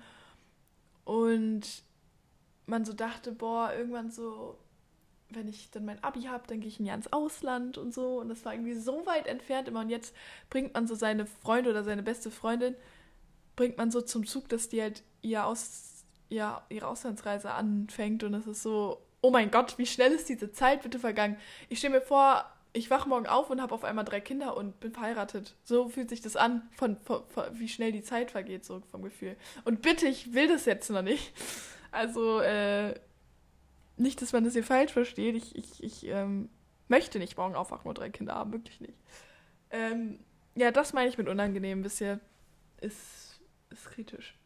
und 1.05 1.85
man 2.67 2.85
so 2.85 2.93
dachte, 2.93 3.33
boah, 3.33 3.73
irgendwann 3.73 4.11
so 4.11 4.59
wenn 5.31 5.49
ich 5.49 5.71
dann 5.71 5.85
mein 5.85 6.03
Abi 6.03 6.23
habe, 6.23 6.45
dann 6.47 6.61
gehe 6.61 6.69
ich 6.69 6.79
ein 6.79 6.85
Jahr 6.85 6.97
ins 6.97 7.13
Ausland 7.13 7.79
und 7.79 7.93
so. 7.93 8.21
Und 8.21 8.29
das 8.29 8.45
war 8.45 8.55
irgendwie 8.55 8.75
so 8.75 9.05
weit 9.07 9.27
entfernt 9.27 9.69
immer. 9.69 9.81
Und 9.81 9.91
jetzt 9.91 10.15
bringt 10.51 10.75
man 10.75 10.87
so 10.87 10.95
seine 10.95 11.27
Freunde 11.27 11.71
oder 11.71 11.85
seine 11.85 12.03
beste 12.03 12.31
Freundin, 12.31 12.75
bringt 13.57 13.77
man 13.79 13.91
so 13.91 14.01
zum 14.01 14.27
Zug, 14.27 14.49
dass 14.49 14.69
die 14.69 14.83
halt 14.83 15.03
ihr 15.23 15.47
Aus, 15.47 16.05
ja, 16.29 16.65
ihre 16.69 16.87
Auslandsreise 16.87 17.51
anfängt. 17.53 18.23
Und 18.23 18.35
es 18.35 18.47
ist 18.47 18.63
so, 18.63 19.03
oh 19.21 19.31
mein 19.31 19.51
Gott, 19.51 19.79
wie 19.79 19.87
schnell 19.87 20.13
ist 20.13 20.29
diese 20.29 20.53
Zeit 20.53 20.83
bitte 20.83 20.99
vergangen. 20.99 21.37
Ich 21.69 21.79
stelle 21.79 21.95
mir 21.95 22.03
vor, 22.03 22.45
ich 22.73 22.91
wache 22.91 23.09
morgen 23.09 23.27
auf 23.27 23.51
und 23.51 23.61
habe 23.61 23.75
auf 23.75 23.85
einmal 23.85 24.05
drei 24.05 24.21
Kinder 24.21 24.57
und 24.57 24.79
bin 24.81 24.93
verheiratet. 24.93 25.55
So 25.65 25.89
fühlt 25.89 26.11
sich 26.11 26.21
das 26.21 26.37
an, 26.37 26.69
von, 26.77 26.97
von, 26.99 27.23
von, 27.29 27.45
wie 27.59 27.69
schnell 27.69 27.91
die 27.91 28.03
Zeit 28.03 28.31
vergeht, 28.31 28.65
so 28.65 28.83
vom 28.91 29.03
Gefühl. 29.03 29.37
Und 29.65 29.83
bitte, 29.83 30.07
ich 30.07 30.35
will 30.35 30.47
das 30.47 30.67
jetzt 30.67 30.91
noch 30.91 31.03
nicht. 31.03 31.33
Also, 31.91 32.41
äh, 32.41 32.95
nicht, 33.97 34.21
dass 34.23 34.33
man 34.33 34.45
das 34.45 34.53
hier 34.53 34.65
falsch 34.65 34.93
versteht. 34.93 35.37
Ich, 35.37 35.57
ich, 35.57 35.83
ich 35.83 36.07
ähm, 36.07 36.49
möchte 36.89 37.19
nicht 37.19 37.37
morgen 37.37 37.55
aufwachen 37.55 37.89
und 37.89 37.99
drei 37.99 38.11
Kinder 38.11 38.35
haben, 38.35 38.53
wirklich 38.53 38.81
nicht. 38.81 38.99
Ähm, 39.71 40.21
ja, 40.55 40.71
das 40.71 40.93
meine 40.93 41.09
ich 41.09 41.19
mit 41.19 41.29
unangenehm 41.29 41.83
bisher. 41.83 42.21
Ist, 42.81 43.41
ist 43.71 43.91
kritisch. 43.91 44.39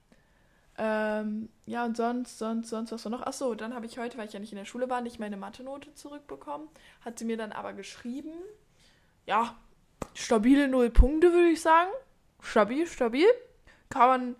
Ähm, 0.78 1.50
ja, 1.66 1.84
und 1.84 1.96
sonst, 1.96 2.38
sonst, 2.38 2.70
sonst 2.70 2.92
was 2.92 3.04
war 3.04 3.10
noch? 3.10 3.26
Achso, 3.26 3.54
dann 3.54 3.74
habe 3.74 3.86
ich 3.86 3.98
heute, 3.98 4.16
weil 4.16 4.26
ich 4.26 4.32
ja 4.32 4.40
nicht 4.40 4.52
in 4.52 4.58
der 4.58 4.64
Schule 4.64 4.88
war, 4.88 5.02
nicht 5.02 5.20
meine 5.20 5.36
Mathe-Note 5.36 5.94
zurückbekommen. 5.94 6.68
Hat 7.04 7.18
sie 7.18 7.24
mir 7.24 7.36
dann 7.36 7.52
aber 7.52 7.72
geschrieben. 7.72 8.32
Ja, 9.26 9.58
stabile 10.14 10.68
null 10.68 10.90
Punkte, 10.90 11.32
würde 11.32 11.50
ich 11.50 11.60
sagen. 11.60 11.90
Stabil, 12.40 12.86
stabil. 12.86 13.26
Kann 13.90 14.08
man, 14.08 14.36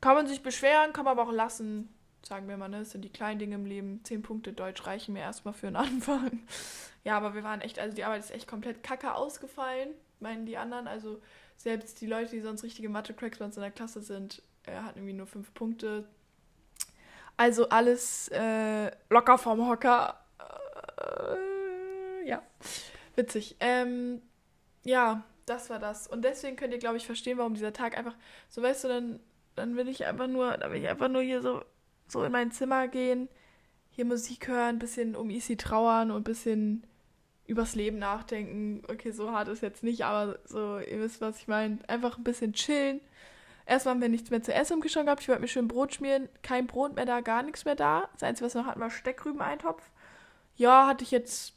kann 0.00 0.14
man 0.14 0.26
sich 0.26 0.42
beschweren, 0.42 0.92
kann 0.92 1.04
man 1.04 1.18
aber 1.18 1.28
auch 1.28 1.32
lassen 1.32 1.88
sagen 2.26 2.48
wir 2.48 2.56
mal, 2.56 2.68
ne, 2.68 2.80
das 2.80 2.92
sind 2.92 3.04
die 3.04 3.12
kleinen 3.12 3.38
Dinge 3.38 3.56
im 3.56 3.66
Leben. 3.66 4.00
Zehn 4.04 4.22
Punkte 4.22 4.52
Deutsch 4.52 4.86
reichen 4.86 5.14
mir 5.14 5.20
erstmal 5.20 5.54
für 5.54 5.66
einen 5.66 5.76
Anfang. 5.76 6.40
Ja, 7.04 7.16
aber 7.16 7.34
wir 7.34 7.42
waren 7.42 7.60
echt, 7.60 7.78
also 7.78 7.94
die 7.94 8.04
Arbeit 8.04 8.20
ist 8.20 8.30
echt 8.30 8.46
komplett 8.46 8.82
kacke 8.82 9.14
ausgefallen, 9.14 9.90
meinen 10.20 10.46
die 10.46 10.56
anderen. 10.56 10.86
Also 10.86 11.20
selbst 11.56 12.00
die 12.00 12.06
Leute, 12.06 12.30
die 12.30 12.40
sonst 12.40 12.62
richtige 12.62 12.88
Mathe-Cracks 12.88 13.38
bei 13.38 13.44
uns 13.44 13.56
in 13.56 13.62
der 13.62 13.70
Klasse 13.70 14.00
sind, 14.00 14.42
äh, 14.66 14.76
hatten 14.76 14.98
irgendwie 14.98 15.14
nur 15.14 15.26
fünf 15.26 15.52
Punkte. 15.54 16.08
Also 17.36 17.68
alles 17.68 18.28
äh, 18.28 18.90
locker 19.10 19.38
vom 19.38 19.68
Hocker. 19.68 20.20
Äh, 20.98 22.28
ja. 22.28 22.42
Witzig. 23.16 23.56
Ähm, 23.60 24.22
ja, 24.84 25.24
das 25.46 25.70
war 25.70 25.78
das. 25.78 26.06
Und 26.06 26.22
deswegen 26.22 26.56
könnt 26.56 26.72
ihr, 26.72 26.78
glaube 26.78 26.96
ich, 26.96 27.06
verstehen, 27.06 27.38
warum 27.38 27.54
dieser 27.54 27.72
Tag 27.72 27.96
einfach, 27.96 28.14
so 28.48 28.62
weißt 28.62 28.84
du, 28.84 28.88
dann, 28.88 29.20
dann 29.54 29.76
will 29.76 29.88
ich 29.88 30.06
einfach 30.06 30.28
nur, 30.28 30.56
dann 30.56 30.72
will 30.72 30.80
ich 30.80 30.88
einfach 30.88 31.08
nur 31.08 31.22
hier 31.22 31.42
so, 31.42 31.62
so 32.12 32.22
in 32.24 32.32
mein 32.32 32.52
Zimmer 32.52 32.88
gehen, 32.88 33.28
hier 33.90 34.04
Musik 34.04 34.48
hören, 34.48 34.76
ein 34.76 34.78
bisschen 34.78 35.16
um 35.16 35.30
Easy 35.30 35.56
trauern 35.56 36.10
und 36.10 36.20
ein 36.20 36.24
bisschen 36.24 36.86
übers 37.46 37.74
Leben 37.74 37.98
nachdenken. 37.98 38.82
Okay, 38.88 39.10
so 39.10 39.32
hart 39.32 39.48
ist 39.48 39.62
jetzt 39.62 39.82
nicht, 39.82 40.04
aber 40.04 40.38
so, 40.44 40.78
ihr 40.78 41.00
wisst, 41.00 41.20
was 41.20 41.38
ich 41.38 41.48
meine. 41.48 41.78
Einfach 41.88 42.16
ein 42.16 42.24
bisschen 42.24 42.52
chillen. 42.52 43.00
Erstmal 43.66 43.94
haben 43.94 44.00
wir 44.00 44.08
nichts 44.08 44.30
mehr 44.30 44.42
zu 44.42 44.52
essen 44.52 44.74
im 44.74 44.80
Kühlschrank 44.80 45.06
gehabt. 45.06 45.22
Ich 45.22 45.28
wollte 45.28 45.42
mir 45.42 45.48
schön 45.48 45.68
Brot 45.68 45.94
schmieren. 45.94 46.28
Kein 46.42 46.66
Brot 46.66 46.94
mehr 46.94 47.06
da, 47.06 47.20
gar 47.20 47.42
nichts 47.42 47.64
mehr 47.64 47.74
da. 47.76 48.08
Das 48.14 48.22
Einzige, 48.22 48.46
was 48.46 48.54
noch 48.54 48.66
hatten, 48.66 48.80
war 48.80 48.90
Steckrüben-Eintopf. 48.90 49.82
Ja, 50.56 50.86
hatte 50.86 51.04
ich 51.04 51.10
jetzt 51.10 51.54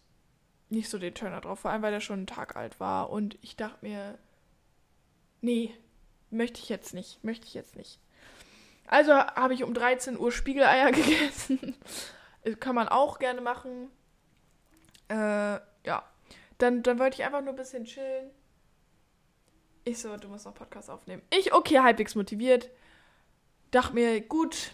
nicht 0.69 0.89
so 0.89 0.97
den 0.97 1.13
Turner 1.13 1.41
drauf, 1.41 1.59
vor 1.59 1.71
allem 1.71 1.81
weil 1.81 1.91
der 1.91 2.00
schon 2.01 2.19
einen 2.19 2.27
Tag 2.27 2.55
alt 2.55 2.79
war. 2.79 3.09
Und 3.09 3.38
ich 3.41 3.55
dachte 3.55 3.77
mir, 3.81 4.17
nee, 5.41 5.74
möchte 6.29 6.59
ich 6.59 6.69
jetzt 6.69 6.93
nicht, 6.93 7.24
möchte 7.24 7.47
ich 7.47 7.53
jetzt 7.53 7.75
nicht. 7.75 8.00
Also 8.87 9.13
habe 9.13 9.53
ich 9.53 9.63
um 9.63 9.73
13 9.73 10.17
Uhr 10.17 10.31
Spiegeleier 10.31 10.91
gegessen. 10.93 11.75
Kann 12.59 12.75
man 12.75 12.87
auch 12.87 13.19
gerne 13.19 13.41
machen. 13.41 13.89
Äh, 15.09 15.15
ja. 15.85 16.03
Dann, 16.57 16.83
dann 16.83 16.99
wollte 16.99 17.15
ich 17.15 17.25
einfach 17.25 17.41
nur 17.41 17.53
ein 17.53 17.57
bisschen 17.57 17.85
chillen. 17.85 18.29
Ich 19.83 19.99
so, 19.99 20.15
du 20.17 20.27
musst 20.29 20.45
noch 20.45 20.53
Podcast 20.53 20.89
aufnehmen. 20.89 21.21
Ich, 21.31 21.53
okay, 21.53 21.79
halbwegs 21.79 22.15
motiviert. 22.15 22.69
Dachte 23.71 23.93
mir, 23.93 24.21
gut, 24.21 24.71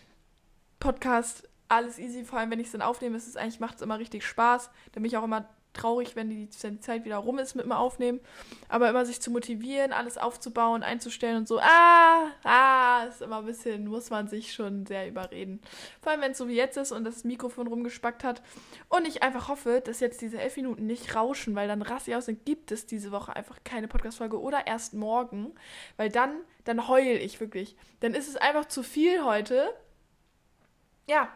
Podcast, 0.79 1.49
alles 1.67 1.97
easy. 1.97 2.23
Vor 2.23 2.39
allem, 2.39 2.51
wenn 2.51 2.59
ich 2.59 2.67
es 2.67 2.71
dann 2.71 2.81
aufnehme, 2.81 3.17
ist 3.17 3.27
es 3.27 3.35
eigentlich, 3.35 3.59
macht 3.59 3.75
es 3.75 3.81
immer 3.81 3.99
richtig 3.99 4.25
Spaß. 4.25 4.69
Da 4.91 4.99
bin 4.99 5.05
ich 5.05 5.17
auch 5.17 5.23
immer 5.23 5.49
traurig, 5.73 6.15
wenn 6.15 6.29
die, 6.29 6.49
wenn 6.61 6.75
die 6.75 6.79
Zeit 6.79 7.05
wieder 7.05 7.17
rum 7.17 7.39
ist 7.39 7.55
mit 7.55 7.65
dem 7.65 7.71
Aufnehmen. 7.71 8.19
Aber 8.67 8.89
immer 8.89 9.05
sich 9.05 9.21
zu 9.21 9.31
motivieren, 9.31 9.93
alles 9.93 10.17
aufzubauen, 10.17 10.83
einzustellen 10.83 11.37
und 11.37 11.47
so, 11.47 11.59
ah, 11.59 12.27
ah, 12.43 13.05
ist 13.05 13.21
immer 13.21 13.39
ein 13.39 13.45
bisschen, 13.45 13.87
muss 13.87 14.09
man 14.09 14.27
sich 14.27 14.53
schon 14.53 14.85
sehr 14.85 15.07
überreden. 15.07 15.61
Vor 16.01 16.11
allem, 16.11 16.21
wenn 16.21 16.31
es 16.31 16.37
so 16.37 16.47
wie 16.47 16.55
jetzt 16.55 16.77
ist 16.77 16.91
und 16.91 17.03
das 17.03 17.23
Mikrofon 17.23 17.67
rumgespackt 17.67 18.23
hat. 18.23 18.41
Und 18.89 19.07
ich 19.07 19.23
einfach 19.23 19.47
hoffe, 19.47 19.81
dass 19.83 19.99
jetzt 19.99 20.21
diese 20.21 20.39
elf 20.39 20.55
Minuten 20.57 20.85
nicht 20.85 21.15
rauschen, 21.15 21.55
weil 21.55 21.67
dann 21.67 21.81
raste 21.81 22.11
ich 22.11 22.17
aus 22.17 22.27
und 22.27 22.45
gibt 22.45 22.71
es 22.71 22.85
diese 22.85 23.11
Woche 23.11 23.35
einfach 23.35 23.59
keine 23.63 23.87
Podcast-Folge 23.87 24.39
oder 24.39 24.67
erst 24.67 24.93
morgen. 24.93 25.53
Weil 25.97 26.09
dann, 26.09 26.41
dann 26.65 26.87
heul 26.87 27.01
ich 27.01 27.39
wirklich. 27.39 27.75
Dann 28.01 28.13
ist 28.13 28.27
es 28.27 28.35
einfach 28.35 28.65
zu 28.65 28.83
viel 28.83 29.23
heute. 29.23 29.73
Ja, 31.07 31.29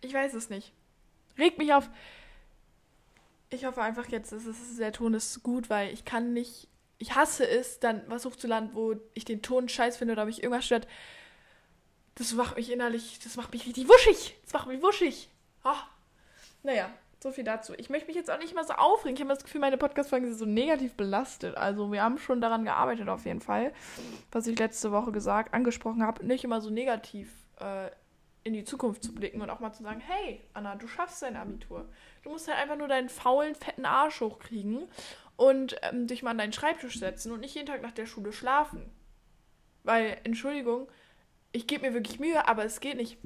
ich 0.00 0.14
weiß 0.14 0.34
es 0.34 0.50
nicht. 0.50 0.72
Regt 1.38 1.58
mich 1.58 1.74
auf 1.74 1.88
ich 3.50 3.64
hoffe 3.64 3.82
einfach 3.82 4.08
jetzt, 4.08 4.32
dass 4.32 4.44
es, 4.44 4.76
der 4.76 4.92
Ton 4.92 5.14
ist 5.14 5.42
gut, 5.42 5.70
weil 5.70 5.92
ich 5.92 6.04
kann 6.04 6.32
nicht, 6.32 6.68
ich 6.98 7.14
hasse 7.14 7.46
es, 7.48 7.78
dann 7.78 8.02
was 8.08 8.24
hochzuladen, 8.24 8.70
wo 8.74 8.96
ich 9.14 9.24
den 9.24 9.42
Ton 9.42 9.68
scheiß 9.68 9.96
finde 9.96 10.12
oder 10.12 10.24
mich 10.24 10.42
irgendwas 10.42 10.66
stört. 10.66 10.86
Das 12.16 12.32
macht 12.32 12.56
mich 12.56 12.72
innerlich, 12.72 13.18
das 13.22 13.36
macht 13.36 13.52
mich 13.52 13.66
richtig 13.66 13.88
wuschig. 13.88 14.36
Das 14.42 14.52
macht 14.54 14.68
mich 14.68 14.82
wuschig. 14.82 15.28
Oh. 15.64 15.74
Naja, 16.62 16.90
so 17.22 17.30
viel 17.30 17.44
dazu. 17.44 17.74
Ich 17.76 17.90
möchte 17.90 18.06
mich 18.06 18.16
jetzt 18.16 18.30
auch 18.30 18.38
nicht 18.38 18.54
mal 18.54 18.66
so 18.66 18.72
aufregen. 18.72 19.14
Ich 19.14 19.20
habe 19.20 19.32
das 19.32 19.44
Gefühl, 19.44 19.60
meine 19.60 19.76
Podcast-Folgen 19.76 20.26
sind 20.26 20.38
so 20.38 20.46
negativ 20.46 20.94
belastet. 20.94 21.56
Also 21.56 21.92
wir 21.92 22.02
haben 22.02 22.18
schon 22.18 22.40
daran 22.40 22.64
gearbeitet 22.64 23.08
auf 23.08 23.24
jeden 23.26 23.40
Fall, 23.40 23.72
was 24.32 24.46
ich 24.46 24.58
letzte 24.58 24.92
Woche 24.92 25.12
gesagt, 25.12 25.54
angesprochen 25.54 26.02
habe, 26.02 26.24
nicht 26.24 26.44
immer 26.44 26.60
so 26.60 26.70
negativ 26.70 27.30
äh, 27.60 27.90
in 28.44 28.52
die 28.52 28.64
Zukunft 28.64 29.02
zu 29.02 29.12
blicken 29.12 29.42
und 29.42 29.50
auch 29.50 29.60
mal 29.60 29.72
zu 29.72 29.82
sagen, 29.82 30.00
hey, 30.00 30.40
Anna, 30.54 30.76
du 30.76 30.86
schaffst 30.86 31.22
dein 31.22 31.36
Abitur. 31.36 31.88
Du 32.26 32.32
musst 32.32 32.48
halt 32.48 32.58
einfach 32.58 32.76
nur 32.76 32.88
deinen 32.88 33.08
faulen, 33.08 33.54
fetten 33.54 33.86
Arsch 33.86 34.20
hochkriegen 34.20 34.88
und 35.36 35.76
ähm, 35.82 36.08
dich 36.08 36.24
mal 36.24 36.32
an 36.32 36.38
deinen 36.38 36.52
Schreibtisch 36.52 36.98
setzen 36.98 37.30
und 37.30 37.38
nicht 37.38 37.54
jeden 37.54 37.68
Tag 37.68 37.82
nach 37.82 37.92
der 37.92 38.06
Schule 38.06 38.32
schlafen. 38.32 38.90
Weil, 39.84 40.18
Entschuldigung, 40.24 40.88
ich 41.52 41.68
gebe 41.68 41.86
mir 41.86 41.94
wirklich 41.94 42.18
Mühe, 42.18 42.48
aber 42.48 42.64
es 42.64 42.80
geht 42.80 42.96
nicht. 42.96 43.18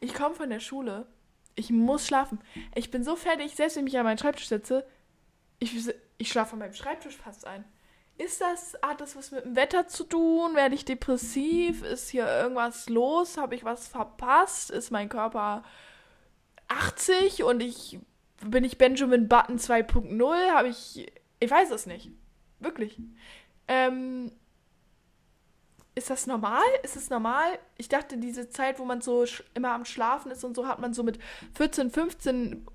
Ich 0.00 0.14
komme 0.14 0.34
von 0.34 0.48
der 0.48 0.60
Schule, 0.60 1.06
ich 1.54 1.68
muss 1.68 2.06
schlafen. 2.06 2.40
Ich 2.74 2.90
bin 2.90 3.04
so 3.04 3.14
fertig, 3.14 3.54
selbst 3.54 3.76
wenn 3.76 3.86
ich 3.86 3.92
mich 3.92 3.98
an 3.98 4.06
meinen 4.06 4.16
Schreibtisch 4.16 4.48
setze, 4.48 4.86
ich, 5.58 5.86
ich 6.16 6.32
schlafe 6.32 6.54
an 6.54 6.60
meinem 6.60 6.72
Schreibtisch 6.72 7.18
fast 7.18 7.46
ein 7.46 7.66
ist 8.16 8.42
das, 8.42 8.76
hat 8.82 9.00
das 9.00 9.16
was 9.16 9.30
mit 9.30 9.46
dem 9.46 9.56
Wetter 9.56 9.88
zu 9.88 10.04
tun? 10.04 10.54
Werde 10.54 10.74
ich 10.74 10.84
depressiv? 10.84 11.82
Ist 11.82 12.10
hier 12.10 12.26
irgendwas 12.26 12.90
los? 12.90 13.38
Habe 13.38 13.54
ich 13.54 13.64
was 13.64 13.88
verpasst? 13.88 14.70
Ist 14.70 14.90
mein 14.90 15.08
Körper 15.08 15.64
80 16.70 17.42
und 17.42 17.60
ich 17.60 17.98
bin 18.42 18.64
ich 18.64 18.78
Benjamin 18.78 19.28
Button 19.28 19.58
2.0? 19.58 20.50
Habe 20.50 20.68
ich, 20.68 21.12
ich 21.38 21.50
weiß 21.50 21.70
es 21.70 21.86
nicht. 21.86 22.10
Wirklich. 22.58 22.98
Ähm, 23.68 24.32
ist 25.94 26.10
das 26.10 26.26
normal? 26.26 26.62
Ist 26.82 26.96
es 26.96 27.10
normal? 27.10 27.58
Ich 27.76 27.88
dachte, 27.88 28.16
diese 28.16 28.48
Zeit, 28.48 28.78
wo 28.78 28.84
man 28.84 29.00
so 29.02 29.24
immer 29.54 29.72
am 29.72 29.84
Schlafen 29.84 30.30
ist 30.30 30.44
und 30.44 30.54
so, 30.54 30.66
hat 30.66 30.78
man 30.78 30.94
so 30.94 31.02
mit 31.02 31.18
14, 31.54 31.90
15 31.90 32.66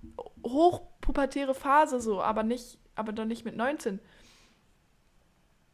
hochpubertäre 0.45 1.55
Phase 1.55 1.99
so, 2.01 2.21
aber 2.21 2.43
nicht, 2.43 2.77
aber 2.95 3.13
doch 3.13 3.25
nicht 3.25 3.45
mit 3.45 3.55
19. 3.55 3.99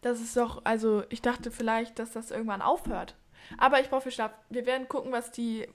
Das 0.02 0.22
ist 0.22 0.38
doch, 0.38 0.62
also 0.64 1.04
ich 1.10 1.22
dachte 1.22 1.52
vielleicht, 1.52 2.00
dass 2.00 2.12
das 2.12 2.32
irgendwann 2.32 2.62
aufhört. 2.62 3.16
Aber 3.58 3.80
ich 3.82 3.90
brauche 3.90 4.04
viel 4.04 4.12
Schlaf. 4.12 4.32
Wir 4.50 4.66
werden 4.66 4.88
gucken, 4.88 5.12
was 5.12 5.32
die 5.32 5.68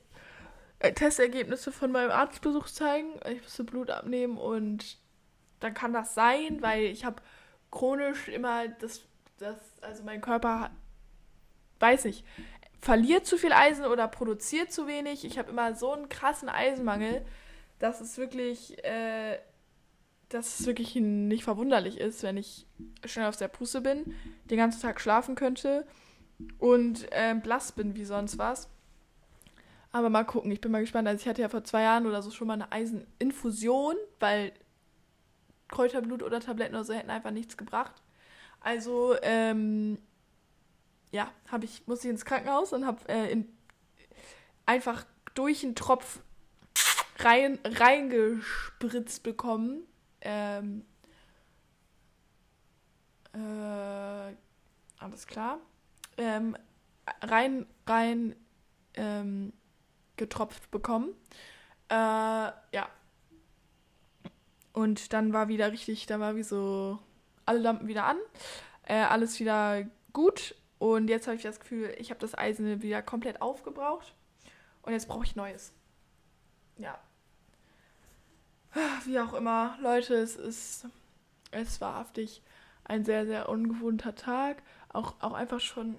Testergebnisse 0.95 1.73
von 1.73 1.93
meinem 1.93 2.11
Arztbesuch 2.11 2.67
zeigen. 2.67 3.09
Ich 3.31 3.43
musste 3.43 3.65
Blut 3.65 3.91
abnehmen 3.91 4.39
und 4.39 4.99
dann 5.61 5.75
kann 5.75 5.93
das 5.93 6.15
sein, 6.15 6.59
weil 6.61 6.85
ich 6.85 7.05
habe 7.05 7.23
chronisch 7.71 8.29
immer 8.29 8.69
das, 8.69 9.03
das, 9.39 9.57
also 9.81 10.05
mein 10.05 10.21
Körper, 10.21 10.71
weiß 11.81 12.07
ich, 12.07 12.25
verliert 12.81 13.27
zu 13.27 13.39
viel 13.39 13.53
Eisen 13.53 13.87
oder 13.87 14.09
produziert 14.09 14.73
zu 14.73 14.87
wenig. 14.87 15.25
Ich 15.25 15.39
habe 15.39 15.51
immer 15.51 15.75
so 15.75 15.93
einen 15.93 16.09
krassen 16.09 16.49
Eisenmangel, 16.49 17.25
dass 17.79 18.01
es 18.01 18.19
wirklich 18.19 18.83
äh, 18.85 19.39
dass 20.29 20.59
es 20.61 20.67
wirklich 20.67 20.95
nicht 20.97 21.45
verwunderlich 21.45 21.99
ist, 21.99 22.23
wenn 22.23 22.37
ich 22.37 22.67
schnell 23.05 23.27
auf 23.27 23.37
der 23.37 23.49
Puste 23.49 23.81
bin, 23.81 24.15
den 24.51 24.59
ganzen 24.59 24.83
Tag 24.83 25.01
schlafen 25.01 25.35
könnte 25.37 25.87
und 26.59 27.07
äh, 27.13 27.35
blass 27.35 27.73
bin 27.73 27.95
wie 27.95 28.05
sonst 28.05 28.39
was. 28.39 28.69
Aber 29.97 30.11
mal 30.11 30.25
gucken, 30.25 30.51
ich 30.51 30.61
bin 30.61 30.73
mal 30.73 30.83
gespannt. 30.83 31.09
Also 31.09 31.23
ich 31.23 31.27
hatte 31.27 31.41
ja 31.41 31.49
vor 31.49 31.65
zwei 31.65 31.81
Jahren 31.81 32.07
oder 32.07 32.21
so 32.21 32.31
schon 32.31 32.49
mal 32.49 32.53
eine 32.53 32.71
Eiseninfusion, 32.71 33.97
weil 34.21 34.53
Kräuterblut 35.69 36.23
oder 36.23 36.39
Tabletten 36.39 36.75
oder 36.75 36.85
so 36.85 36.93
hätten 36.93 37.09
einfach 37.09 37.31
nichts 37.31 37.57
gebracht. 37.57 38.03
Also, 38.61 39.17
ähm, 39.23 39.97
ja, 41.13 41.31
habe 41.49 41.65
ich, 41.65 41.87
musste 41.87 42.09
ich 42.09 42.13
ins 42.13 42.27
Krankenhaus 42.27 42.75
und 42.75 42.85
habe 42.85 43.09
äh, 43.09 43.43
einfach 44.67 45.07
durch 45.35 45.65
einen 45.65 45.75
Tropf 45.75 46.21
rein, 47.21 47.59
reingespritzt 47.65 49.23
bekommen 49.23 49.87
ähm, 50.21 50.85
äh, 53.33 54.35
alles 54.99 55.27
klar. 55.27 55.59
Ähm, 56.19 56.55
rein, 57.23 57.65
rein 57.87 58.37
ähm, 58.93 59.55
getropft 60.17 60.71
bekommen. 60.71 61.11
Äh, 61.89 61.95
ja. 61.95 62.89
Und 64.73 65.13
dann 65.13 65.33
war 65.33 65.49
wieder 65.49 65.73
richtig, 65.73 66.07
da 66.07 66.21
war 66.21 66.37
wie 66.37 66.43
so 66.43 66.99
alle 67.47 67.61
Lampen 67.61 67.89
wieder 67.89 68.05
an, 68.05 68.19
äh, 68.83 68.97
alles 68.97 69.41
wieder 69.41 69.85
gut. 70.13 70.55
Und 70.79 71.09
jetzt 71.09 71.27
habe 71.27 71.37
ich 71.37 71.43
das 71.43 71.61
Gefühl, 71.61 71.95
ich 71.99 72.11
habe 72.11 72.21
das 72.21 72.37
Eisen 72.37 72.83
wieder 72.83 73.01
komplett 73.03 73.41
aufgebraucht. 73.41 74.15
Und 74.83 74.93
jetzt 74.93 75.09
brauche 75.09 75.25
ich 75.25 75.37
Neues. 75.37 75.73
Ja, 76.77 76.99
wie 79.05 79.19
auch 79.19 79.35
immer, 79.35 79.77
Leute, 79.81 80.15
es 80.15 80.37
ist, 80.37 80.87
es 81.51 81.81
war 81.81 81.95
wahrhaftig 81.95 82.43
ein 82.85 83.05
sehr, 83.05 83.27
sehr 83.27 83.49
ungewohnter 83.49 84.15
Tag. 84.15 84.63
Auch, 84.93 85.15
auch 85.21 85.33
einfach 85.33 85.61
schon, 85.61 85.97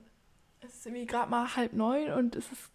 es 0.62 0.76
ist 0.76 0.86
irgendwie 0.86 1.06
gerade 1.06 1.30
mal 1.30 1.56
halb 1.56 1.74
neun 1.74 2.12
und 2.14 2.36
es 2.36 2.52
ist 2.52 2.70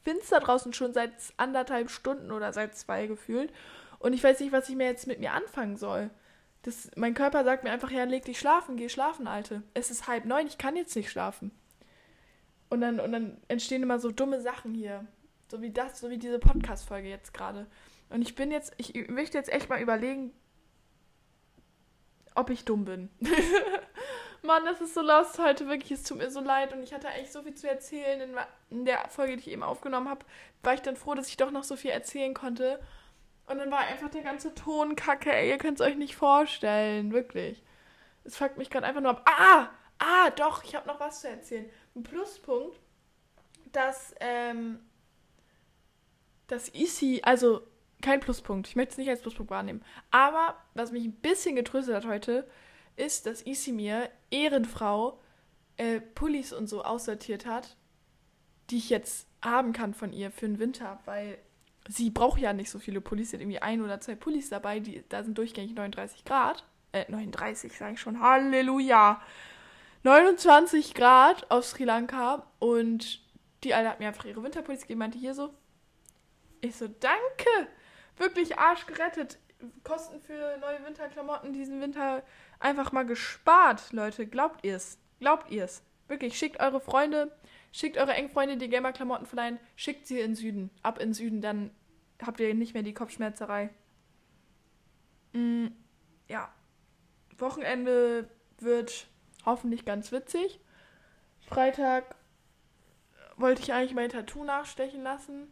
stockfinster 0.00 0.40
draußen 0.40 0.72
schon 0.72 0.92
seit 0.92 1.12
anderthalb 1.36 1.90
Stunden 1.90 2.32
oder 2.32 2.52
seit 2.52 2.76
zwei 2.76 3.06
gefühlt. 3.06 3.52
Und 3.98 4.12
ich 4.12 4.24
weiß 4.24 4.40
nicht, 4.40 4.52
was 4.52 4.68
ich 4.68 4.76
mir 4.76 4.86
jetzt 4.86 5.06
mit 5.06 5.20
mir 5.20 5.32
anfangen 5.32 5.76
soll. 5.76 6.10
Das, 6.62 6.90
mein 6.96 7.14
Körper 7.14 7.44
sagt 7.44 7.64
mir 7.64 7.70
einfach, 7.70 7.90
ja, 7.90 8.04
leg 8.04 8.24
dich 8.24 8.38
schlafen, 8.38 8.76
geh 8.76 8.88
schlafen, 8.88 9.26
Alte. 9.26 9.62
Es 9.74 9.90
ist 9.90 10.08
halb 10.08 10.24
neun, 10.24 10.46
ich 10.46 10.58
kann 10.58 10.76
jetzt 10.76 10.94
nicht 10.96 11.10
schlafen. 11.10 11.50
Und 12.68 12.82
dann, 12.82 13.00
und 13.00 13.12
dann 13.12 13.38
entstehen 13.48 13.82
immer 13.82 13.98
so 13.98 14.10
dumme 14.10 14.40
Sachen 14.40 14.74
hier. 14.74 15.06
So 15.50 15.62
wie 15.62 15.70
das, 15.70 15.98
so 15.98 16.10
wie 16.10 16.18
diese 16.18 16.38
Podcast-Folge 16.38 17.08
jetzt 17.08 17.34
gerade. 17.34 17.66
Und 18.10 18.22
ich 18.22 18.34
bin 18.34 18.50
jetzt, 18.50 18.74
ich 18.76 19.08
möchte 19.08 19.38
jetzt 19.38 19.52
echt 19.52 19.68
mal 19.68 19.80
überlegen, 19.80 20.32
ob 22.34 22.50
ich 22.50 22.64
dumm 22.64 22.84
bin. 22.84 23.10
Mann, 24.42 24.64
das 24.64 24.80
ist 24.80 24.94
so 24.94 25.02
lost 25.02 25.38
heute, 25.38 25.68
wirklich. 25.68 25.92
Es 25.92 26.02
tut 26.02 26.18
mir 26.18 26.30
so 26.30 26.40
leid. 26.40 26.72
Und 26.72 26.82
ich 26.82 26.94
hatte 26.94 27.08
eigentlich 27.08 27.32
so 27.32 27.42
viel 27.42 27.54
zu 27.54 27.68
erzählen. 27.68 28.20
In, 28.20 28.36
in 28.70 28.84
der 28.84 29.08
Folge, 29.08 29.36
die 29.36 29.40
ich 29.40 29.50
eben 29.50 29.62
aufgenommen 29.62 30.08
habe, 30.08 30.24
war 30.62 30.74
ich 30.74 30.80
dann 30.80 30.96
froh, 30.96 31.14
dass 31.14 31.28
ich 31.28 31.36
doch 31.36 31.50
noch 31.50 31.64
so 31.64 31.76
viel 31.76 31.90
erzählen 31.90 32.34
konnte. 32.34 32.80
Und 33.46 33.58
dann 33.58 33.70
war 33.70 33.80
einfach 33.80 34.10
der 34.10 34.22
ganze 34.22 34.54
Ton 34.54 34.96
kacke, 34.96 35.32
ey. 35.32 35.50
Ihr 35.50 35.58
könnt 35.58 35.80
es 35.80 35.86
euch 35.86 35.96
nicht 35.96 36.16
vorstellen, 36.16 37.12
wirklich. 37.12 37.62
Es 38.24 38.36
fuckt 38.36 38.58
mich 38.58 38.70
gerade 38.70 38.86
einfach 38.86 39.00
nur 39.00 39.10
ab. 39.10 39.28
Ah! 39.28 39.68
Ah, 40.00 40.30
doch, 40.30 40.64
ich 40.64 40.74
habe 40.74 40.88
noch 40.88 40.98
was 40.98 41.20
zu 41.20 41.28
erzählen. 41.28 41.68
Ein 41.94 42.02
Pluspunkt, 42.02 42.80
dass, 43.70 44.14
ähm, 44.20 44.80
dass 46.46 46.74
Easy, 46.74 47.20
also 47.22 47.60
kein 48.00 48.20
Pluspunkt, 48.20 48.66
ich 48.66 48.76
möchte 48.76 48.92
es 48.92 48.98
nicht 48.98 49.10
als 49.10 49.20
Pluspunkt 49.20 49.50
wahrnehmen. 49.50 49.84
Aber 50.10 50.56
was 50.72 50.90
mich 50.90 51.04
ein 51.04 51.12
bisschen 51.12 51.54
getröstet 51.54 51.94
hat 51.94 52.06
heute, 52.06 52.48
ist, 52.96 53.26
dass 53.26 53.46
Easy 53.46 53.72
mir, 53.72 54.10
Ehrenfrau, 54.30 55.20
äh, 55.76 56.00
Pullis 56.00 56.52
und 56.52 56.68
so 56.68 56.82
aussortiert 56.82 57.46
hat, 57.46 57.76
die 58.70 58.78
ich 58.78 58.90
jetzt 58.90 59.26
haben 59.42 59.72
kann 59.72 59.94
von 59.94 60.12
ihr 60.12 60.30
für 60.30 60.46
den 60.46 60.58
Winter, 60.58 61.00
weil 61.04 61.38
sie 61.88 62.10
braucht 62.10 62.40
ja 62.40 62.52
nicht 62.52 62.70
so 62.70 62.78
viele 62.78 63.00
Pullis. 63.00 63.30
Sie 63.30 63.36
hat 63.36 63.40
irgendwie 63.40 63.62
ein 63.62 63.82
oder 63.82 64.00
zwei 64.00 64.14
Pullis 64.14 64.50
dabei, 64.50 64.80
die, 64.80 65.04
da 65.08 65.22
sind 65.22 65.38
durchgängig 65.38 65.74
39 65.74 66.24
Grad. 66.24 66.64
Äh, 66.92 67.10
39 67.10 67.76
sage 67.76 67.94
ich 67.94 68.00
schon. 68.00 68.20
Halleluja. 68.20 69.20
29 70.02 70.94
Grad 70.94 71.50
auf 71.50 71.64
Sri 71.64 71.84
Lanka 71.84 72.46
und 72.58 73.22
die 73.64 73.74
Alte 73.74 73.90
hat 73.90 74.00
mir 74.00 74.08
einfach 74.08 74.24
ihre 74.24 74.42
Winterpullis 74.42 74.82
gegeben, 74.82 75.00
meinte 75.00 75.18
hier 75.18 75.34
so. 75.34 75.52
Ich 76.62 76.76
so, 76.76 76.88
danke! 76.88 77.68
Wirklich 78.16 78.58
Arsch 78.58 78.86
gerettet. 78.86 79.38
Kosten 79.84 80.20
für 80.20 80.56
neue 80.58 80.84
Winterklamotten 80.84 81.52
diesen 81.52 81.80
Winter 81.80 82.22
einfach 82.58 82.92
mal 82.92 83.04
gespart, 83.04 83.92
Leute. 83.92 84.26
Glaubt 84.26 84.64
ihr's? 84.64 84.98
Glaubt 85.18 85.50
ihr's? 85.50 85.82
Wirklich, 86.08 86.38
schickt 86.38 86.60
eure 86.60 86.80
Freunde, 86.80 87.30
schickt 87.72 87.96
eure 87.96 88.14
engen 88.14 88.30
Freunde, 88.30 88.56
die 88.56 88.68
Gamer-Klamotten 88.68 89.26
verleihen, 89.26 89.60
schickt 89.76 90.06
sie 90.06 90.20
in 90.20 90.34
Süden. 90.34 90.70
Ab 90.82 90.98
in 90.98 91.14
Süden, 91.14 91.40
dann 91.40 91.70
habt 92.20 92.40
ihr 92.40 92.52
nicht 92.54 92.74
mehr 92.74 92.82
die 92.82 92.94
Kopfschmerzerei. 92.94 93.70
Mm, 95.32 95.68
ja. 96.28 96.52
Wochenende 97.38 98.28
wird 98.58 99.06
hoffentlich 99.46 99.84
ganz 99.84 100.12
witzig. 100.12 100.60
Freitag 101.46 102.14
wollte 103.36 103.62
ich 103.62 103.72
eigentlich 103.72 103.94
mein 103.94 104.10
Tattoo 104.10 104.44
nachstechen 104.44 105.02
lassen. 105.02 105.50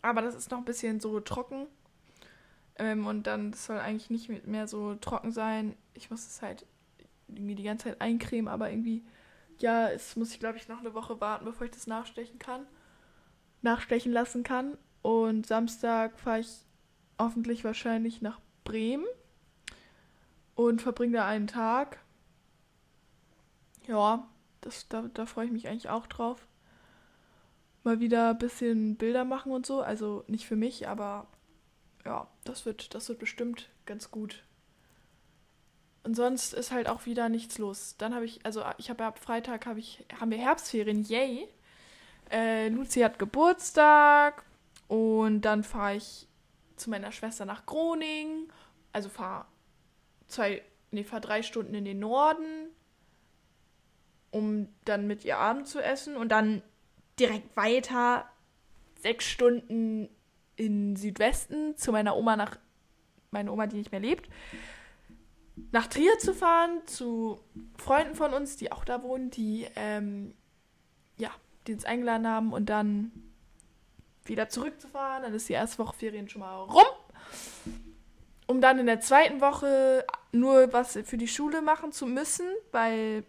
Aber 0.00 0.22
das 0.22 0.34
ist 0.34 0.50
noch 0.50 0.58
ein 0.58 0.64
bisschen 0.64 1.00
so 1.00 1.20
trocken. 1.20 1.66
Ähm, 2.76 3.06
und 3.06 3.26
dann 3.26 3.52
soll 3.52 3.78
eigentlich 3.78 4.10
nicht 4.10 4.46
mehr 4.46 4.66
so 4.66 4.94
trocken 4.96 5.32
sein. 5.32 5.76
Ich 5.94 6.10
muss 6.10 6.26
es 6.26 6.42
halt 6.42 6.66
irgendwie 7.28 7.54
die 7.54 7.62
ganze 7.62 7.84
Zeit 7.88 8.00
eincremen, 8.00 8.48
aber 8.48 8.70
irgendwie, 8.70 9.04
ja, 9.58 9.88
es 9.88 10.16
muss 10.16 10.32
ich 10.32 10.40
glaube 10.40 10.58
ich 10.58 10.68
noch 10.68 10.80
eine 10.80 10.94
Woche 10.94 11.20
warten, 11.20 11.44
bevor 11.44 11.66
ich 11.66 11.72
das 11.72 11.86
nachstechen 11.86 12.38
kann. 12.38 12.66
Nachstechen 13.62 14.12
lassen 14.12 14.42
kann. 14.42 14.76
Und 15.02 15.46
Samstag 15.46 16.18
fahre 16.18 16.40
ich 16.40 16.48
hoffentlich 17.18 17.64
wahrscheinlich 17.64 18.22
nach 18.22 18.40
Bremen 18.64 19.06
und 20.54 20.82
verbringe 20.82 21.18
da 21.18 21.26
einen 21.26 21.46
Tag. 21.46 21.98
Ja, 23.86 24.28
das, 24.60 24.88
da, 24.88 25.02
da 25.14 25.26
freue 25.26 25.46
ich 25.46 25.52
mich 25.52 25.68
eigentlich 25.68 25.88
auch 25.88 26.06
drauf. 26.06 26.46
Mal 27.84 27.98
wieder 27.98 28.30
ein 28.30 28.38
bisschen 28.38 28.96
Bilder 28.96 29.24
machen 29.24 29.52
und 29.52 29.66
so. 29.66 29.80
Also 29.80 30.24
nicht 30.28 30.46
für 30.46 30.56
mich, 30.56 30.88
aber 30.88 31.26
ja, 32.04 32.26
das 32.44 32.66
wird, 32.66 32.94
das 32.94 33.08
wird 33.08 33.18
bestimmt 33.18 33.68
ganz 33.86 34.10
gut. 34.10 34.42
Und 36.04 36.14
sonst 36.14 36.52
ist 36.52 36.72
halt 36.72 36.88
auch 36.88 37.06
wieder 37.06 37.28
nichts 37.28 37.58
los. 37.58 37.94
Dann 37.96 38.14
habe 38.14 38.24
ich, 38.24 38.44
also 38.44 38.64
ich 38.78 38.90
habe 38.90 39.04
ab 39.04 39.18
Freitag 39.20 39.66
habe 39.66 39.78
ich, 39.78 40.04
haben 40.20 40.30
wir 40.30 40.38
Herbstferien, 40.38 41.04
yay. 41.04 41.48
Äh, 42.30 42.68
Luzi 42.68 43.00
hat 43.00 43.18
Geburtstag 43.18 44.44
und 44.88 45.42
dann 45.42 45.62
fahre 45.62 45.96
ich 45.96 46.26
zu 46.76 46.90
meiner 46.90 47.12
Schwester 47.12 47.44
nach 47.44 47.66
Groningen. 47.66 48.50
Also 48.92 49.08
fahre 49.08 49.46
zwei, 50.26 50.62
nee, 50.90 51.04
fahre 51.04 51.20
drei 51.20 51.42
Stunden 51.42 51.74
in 51.74 51.84
den 51.84 52.00
Norden, 52.00 52.68
um 54.32 54.68
dann 54.84 55.06
mit 55.06 55.24
ihr 55.24 55.38
Abend 55.38 55.68
zu 55.68 55.80
essen 55.80 56.16
und 56.16 56.30
dann 56.30 56.62
direkt 57.18 57.56
weiter 57.56 58.28
sechs 59.02 59.26
Stunden 59.26 60.08
in 60.56 60.96
Südwesten 60.96 61.76
zu 61.76 61.92
meiner 61.92 62.16
Oma 62.16 62.36
nach 62.36 62.58
meiner 63.30 63.52
Oma, 63.52 63.66
die 63.66 63.76
nicht 63.76 63.92
mehr 63.92 64.00
lebt, 64.00 64.28
nach 65.70 65.86
Trier 65.86 66.18
zu 66.18 66.34
fahren 66.34 66.80
zu 66.86 67.40
Freunden 67.78 68.14
von 68.14 68.34
uns, 68.34 68.56
die 68.56 68.72
auch 68.72 68.84
da 68.84 69.02
wohnen, 69.02 69.30
die 69.30 69.66
ähm, 69.76 70.34
ja, 71.16 71.30
die 71.66 71.74
uns 71.74 71.84
eingeladen 71.84 72.26
haben 72.26 72.52
und 72.52 72.66
dann 72.66 73.12
wieder 74.24 74.48
zurückzufahren. 74.48 75.22
Dann 75.22 75.34
ist 75.34 75.48
die 75.48 75.54
erste 75.54 75.78
Woche 75.78 75.96
Ferien 75.96 76.28
schon 76.28 76.40
mal 76.40 76.62
rum. 76.62 76.84
Um 78.46 78.60
dann 78.60 78.78
in 78.78 78.86
der 78.86 79.00
zweiten 79.00 79.40
Woche 79.40 80.04
nur 80.32 80.72
was 80.72 80.98
für 81.04 81.16
die 81.16 81.28
Schule 81.28 81.62
machen 81.62 81.92
zu 81.92 82.06
müssen, 82.06 82.46
weil 82.70 83.24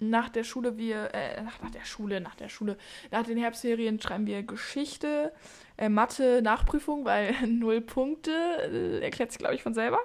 nach 0.00 0.28
der 0.28 0.44
Schule 0.44 0.76
wir, 0.78 1.14
äh, 1.14 1.42
nach, 1.42 1.60
nach 1.60 1.70
der 1.70 1.84
Schule, 1.84 2.20
nach 2.20 2.34
der 2.34 2.48
Schule, 2.48 2.76
nach 3.10 3.24
den 3.24 3.38
Herbstferien 3.38 4.00
schreiben 4.00 4.26
wir 4.26 4.42
Geschichte, 4.42 5.32
äh, 5.76 5.88
Mathe, 5.88 6.40
Nachprüfung, 6.42 7.04
weil 7.04 7.34
null 7.46 7.80
Punkte, 7.80 8.30
äh, 8.30 9.00
erklärt 9.04 9.30
sich, 9.32 9.38
glaube 9.38 9.54
ich, 9.54 9.62
von 9.62 9.74
selber. 9.74 10.00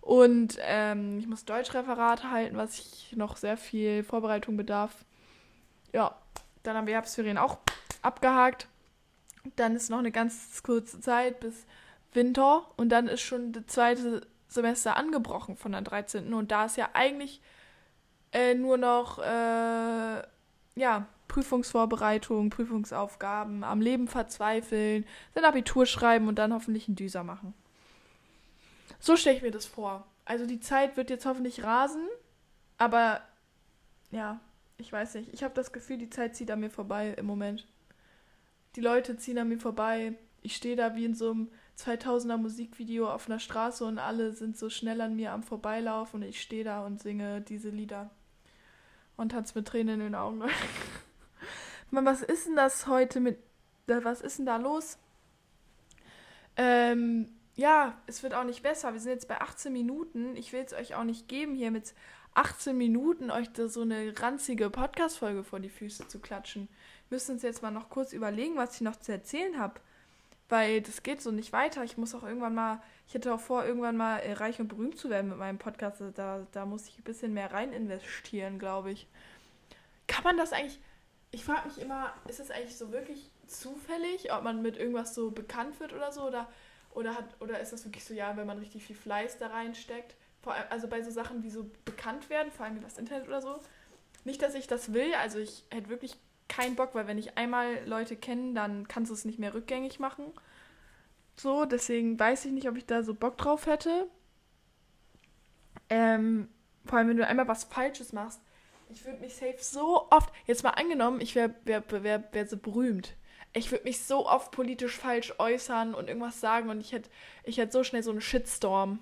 Und 0.00 0.58
ähm, 0.60 1.18
ich 1.20 1.28
muss 1.28 1.44
Deutschreferat 1.44 2.24
halten, 2.24 2.56
was 2.56 2.78
ich 2.78 3.14
noch 3.16 3.36
sehr 3.36 3.56
viel 3.56 4.02
Vorbereitung 4.02 4.56
bedarf. 4.56 4.92
Ja, 5.92 6.16
dann 6.64 6.76
haben 6.76 6.86
wir 6.86 6.94
Herbstferien 6.94 7.38
auch 7.38 7.58
abgehakt. 8.02 8.66
Dann 9.56 9.76
ist 9.76 9.90
noch 9.90 9.98
eine 9.98 10.12
ganz 10.12 10.62
kurze 10.62 11.00
Zeit 11.00 11.40
bis 11.40 11.66
Winter 12.12 12.66
und 12.76 12.90
dann 12.90 13.08
ist 13.08 13.22
schon 13.22 13.52
das 13.52 13.66
zweite 13.66 14.26
Semester 14.48 14.96
angebrochen 14.96 15.56
von 15.56 15.72
der 15.72 15.82
13. 15.82 16.34
Und 16.34 16.50
da 16.50 16.66
ist 16.66 16.76
ja 16.76 16.90
eigentlich 16.92 17.40
äh, 18.32 18.54
nur 18.54 18.78
noch 18.78 19.18
äh, 19.18 20.22
ja, 20.74 21.06
Prüfungsvorbereitung, 21.28 22.50
Prüfungsaufgaben, 22.50 23.64
am 23.64 23.80
Leben 23.80 24.08
verzweifeln, 24.08 25.06
sein 25.34 25.44
Abitur 25.44 25.86
schreiben 25.86 26.28
und 26.28 26.36
dann 26.36 26.52
hoffentlich 26.52 26.88
einen 26.88 26.96
Düser 26.96 27.24
machen. 27.24 27.54
So 29.00 29.16
stelle 29.16 29.36
ich 29.36 29.42
mir 29.42 29.50
das 29.50 29.66
vor. 29.66 30.06
Also 30.24 30.46
die 30.46 30.60
Zeit 30.60 30.96
wird 30.96 31.10
jetzt 31.10 31.26
hoffentlich 31.26 31.64
rasen, 31.64 32.06
aber 32.78 33.20
ja, 34.10 34.40
ich 34.76 34.92
weiß 34.92 35.14
nicht. 35.14 35.32
Ich 35.32 35.42
habe 35.42 35.54
das 35.54 35.72
Gefühl, 35.72 35.98
die 35.98 36.10
Zeit 36.10 36.36
zieht 36.36 36.50
an 36.50 36.60
mir 36.60 36.70
vorbei 36.70 37.14
im 37.16 37.26
Moment. 37.26 37.66
Die 38.76 38.80
Leute 38.80 39.16
ziehen 39.16 39.38
an 39.38 39.48
mir 39.48 39.58
vorbei. 39.58 40.14
Ich 40.42 40.56
stehe 40.56 40.76
da 40.76 40.94
wie 40.96 41.04
in 41.04 41.14
so 41.14 41.30
einem 41.30 41.48
2000er 41.78 42.36
Musikvideo 42.36 43.10
auf 43.10 43.26
einer 43.26 43.38
Straße 43.38 43.84
und 43.84 43.98
alle 43.98 44.32
sind 44.32 44.56
so 44.56 44.70
schnell 44.70 45.00
an 45.00 45.16
mir 45.16 45.32
am 45.32 45.42
Vorbeilaufen 45.42 46.22
und 46.22 46.28
ich 46.28 46.40
stehe 46.40 46.64
da 46.64 46.84
und 46.84 47.00
singe 47.00 47.40
diese 47.40 47.70
Lieder 47.70 48.10
und 49.16 49.30
tanzt 49.30 49.54
mit 49.54 49.66
Tränen 49.66 50.00
in 50.00 50.06
den 50.06 50.14
Augen. 50.14 50.42
Mann, 51.90 52.06
was 52.06 52.22
ist 52.22 52.46
denn 52.46 52.56
das 52.56 52.86
heute 52.86 53.20
mit. 53.20 53.38
Was 53.86 54.20
ist 54.20 54.38
denn 54.38 54.46
da 54.46 54.56
los? 54.56 54.98
Ähm, 56.56 57.28
ja, 57.54 58.00
es 58.06 58.22
wird 58.22 58.34
auch 58.34 58.44
nicht 58.44 58.62
besser. 58.62 58.92
Wir 58.92 59.00
sind 59.00 59.12
jetzt 59.12 59.28
bei 59.28 59.40
18 59.40 59.72
Minuten. 59.72 60.36
Ich 60.36 60.52
will 60.52 60.62
es 60.64 60.72
euch 60.72 60.94
auch 60.94 61.04
nicht 61.04 61.28
geben, 61.28 61.54
hier 61.54 61.70
mit 61.70 61.94
18 62.34 62.76
Minuten 62.76 63.30
euch 63.30 63.52
da 63.52 63.68
so 63.68 63.82
eine 63.82 64.14
ranzige 64.18 64.70
Podcast-Folge 64.70 65.44
vor 65.44 65.60
die 65.60 65.68
Füße 65.68 66.08
zu 66.08 66.18
klatschen. 66.18 66.68
Wir 67.08 67.16
müssen 67.16 67.32
uns 67.32 67.42
jetzt 67.42 67.62
mal 67.62 67.70
noch 67.70 67.90
kurz 67.90 68.12
überlegen, 68.12 68.56
was 68.56 68.76
ich 68.76 68.80
noch 68.80 68.96
zu 68.96 69.12
erzählen 69.12 69.58
habe. 69.58 69.80
Weil 70.48 70.82
das 70.82 71.02
geht 71.02 71.22
so 71.22 71.30
nicht 71.30 71.52
weiter. 71.52 71.82
Ich 71.84 71.96
muss 71.96 72.14
auch 72.14 72.24
irgendwann 72.24 72.54
mal, 72.54 72.82
ich 73.08 73.14
hätte 73.14 73.32
auch 73.32 73.40
vor, 73.40 73.64
irgendwann 73.64 73.96
mal 73.96 74.18
äh, 74.18 74.34
reich 74.34 74.60
und 74.60 74.68
berühmt 74.68 74.98
zu 74.98 75.08
werden 75.08 75.30
mit 75.30 75.38
meinem 75.38 75.58
Podcast. 75.58 76.02
Da, 76.14 76.46
da 76.52 76.66
muss 76.66 76.88
ich 76.88 76.98
ein 76.98 77.04
bisschen 77.04 77.32
mehr 77.32 77.52
rein 77.52 77.72
investieren, 77.72 78.58
glaube 78.58 78.92
ich. 78.92 79.06
Kann 80.06 80.24
man 80.24 80.36
das 80.36 80.52
eigentlich, 80.52 80.78
ich 81.30 81.44
frage 81.44 81.68
mich 81.68 81.78
immer, 81.78 82.12
ist 82.28 82.40
es 82.40 82.50
eigentlich 82.50 82.76
so 82.76 82.92
wirklich 82.92 83.30
zufällig, 83.46 84.32
ob 84.32 84.42
man 84.42 84.62
mit 84.62 84.76
irgendwas 84.76 85.14
so 85.14 85.30
bekannt 85.30 85.80
wird 85.80 85.92
oder 85.92 86.12
so? 86.12 86.26
Oder, 86.26 86.48
oder, 86.90 87.14
hat, 87.14 87.24
oder 87.40 87.60
ist 87.60 87.72
das 87.72 87.84
wirklich 87.84 88.04
so, 88.04 88.12
ja, 88.12 88.36
wenn 88.36 88.46
man 88.46 88.58
richtig 88.58 88.84
viel 88.84 88.96
Fleiß 88.96 89.38
da 89.38 89.48
reinsteckt? 89.48 90.16
Vor 90.42 90.54
allem, 90.54 90.66
also 90.70 90.88
bei 90.88 91.02
so 91.02 91.10
Sachen, 91.10 91.40
die 91.40 91.50
so 91.50 91.70
bekannt 91.84 92.28
werden, 92.28 92.52
vor 92.52 92.66
allem 92.66 92.76
über 92.76 92.84
das 92.84 92.98
Internet 92.98 93.28
oder 93.28 93.40
so. 93.40 93.58
Nicht, 94.24 94.42
dass 94.42 94.54
ich 94.54 94.66
das 94.66 94.92
will, 94.92 95.14
also 95.14 95.38
ich 95.38 95.64
hätte 95.70 95.88
wirklich 95.88 96.16
keinen 96.52 96.76
Bock, 96.76 96.94
weil 96.94 97.06
wenn 97.06 97.16
ich 97.16 97.38
einmal 97.38 97.82
Leute 97.86 98.14
kenne, 98.14 98.52
dann 98.52 98.86
kannst 98.86 99.10
du 99.10 99.14
es 99.14 99.24
nicht 99.24 99.38
mehr 99.38 99.54
rückgängig 99.54 99.98
machen. 99.98 100.26
So, 101.34 101.64
deswegen 101.64 102.18
weiß 102.18 102.44
ich 102.44 102.52
nicht, 102.52 102.68
ob 102.68 102.76
ich 102.76 102.84
da 102.84 103.02
so 103.02 103.14
Bock 103.14 103.38
drauf 103.38 103.64
hätte. 103.64 104.06
Ähm, 105.88 106.48
vor 106.84 106.98
allem, 106.98 107.08
wenn 107.08 107.16
du 107.16 107.26
einmal 107.26 107.48
was 107.48 107.64
Falsches 107.64 108.12
machst, 108.12 108.42
ich 108.90 109.06
würde 109.06 109.20
mich 109.20 109.34
safe 109.34 109.56
so 109.58 110.08
oft, 110.10 110.30
jetzt 110.46 110.62
mal 110.62 110.70
angenommen, 110.70 111.22
ich 111.22 111.34
wäre 111.34 111.54
wär, 111.64 111.82
wär, 111.90 112.22
wär 112.32 112.46
so 112.46 112.58
berühmt. 112.58 113.16
Ich 113.54 113.70
würde 113.70 113.84
mich 113.84 114.04
so 114.04 114.26
oft 114.26 114.52
politisch 114.52 114.96
falsch 114.96 115.32
äußern 115.38 115.94
und 115.94 116.08
irgendwas 116.08 116.40
sagen 116.40 116.68
und 116.68 116.80
ich 116.80 116.92
hätte 116.92 117.08
ich 117.44 117.56
hätt 117.56 117.72
so 117.72 117.82
schnell 117.82 118.02
so 118.02 118.10
einen 118.10 118.20
Shitstorm. 118.20 118.98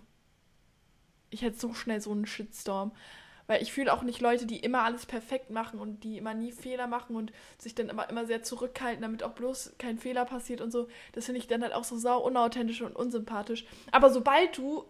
Ich 1.31 1.43
hätte 1.43 1.59
so 1.59 1.75
schnell 1.75 2.01
so 2.01 2.13
einen 2.13 2.27
Shitstorm. 2.27 2.93
Weil 3.51 3.63
ich 3.63 3.73
fühle 3.73 3.93
auch 3.93 4.03
nicht 4.03 4.21
Leute, 4.21 4.47
die 4.47 4.61
immer 4.61 4.85
alles 4.85 5.07
perfekt 5.07 5.51
machen 5.51 5.81
und 5.81 6.05
die 6.05 6.19
immer 6.19 6.35
nie 6.35 6.53
Fehler 6.53 6.87
machen 6.87 7.17
und 7.17 7.33
sich 7.59 7.75
dann 7.75 7.89
immer, 7.89 8.09
immer 8.09 8.25
sehr 8.25 8.45
zurückhalten, 8.45 9.03
damit 9.03 9.25
auch 9.25 9.33
bloß 9.33 9.73
kein 9.77 9.99
Fehler 9.99 10.25
passiert 10.25 10.61
und 10.61 10.71
so. 10.71 10.87
Das 11.15 11.25
finde 11.25 11.41
ich 11.41 11.49
dann 11.49 11.65
halt 11.65 11.75
auch 11.75 11.83
so 11.83 11.99
sau 11.99 12.21
unauthentisch 12.21 12.81
und 12.81 12.95
unsympathisch. 12.95 13.67
Aber 13.91 14.11
sobald 14.11 14.57
du, 14.57 14.85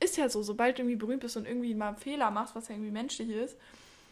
ist 0.00 0.18
ja 0.18 0.28
so, 0.28 0.42
sobald 0.42 0.76
du 0.76 0.82
irgendwie 0.82 0.98
berühmt 0.98 1.20
bist 1.20 1.38
und 1.38 1.46
irgendwie 1.46 1.74
mal 1.74 1.94
Fehler 1.94 2.30
machst, 2.30 2.54
was 2.54 2.68
ja 2.68 2.74
irgendwie 2.74 2.90
menschlich 2.90 3.30
ist, 3.30 3.56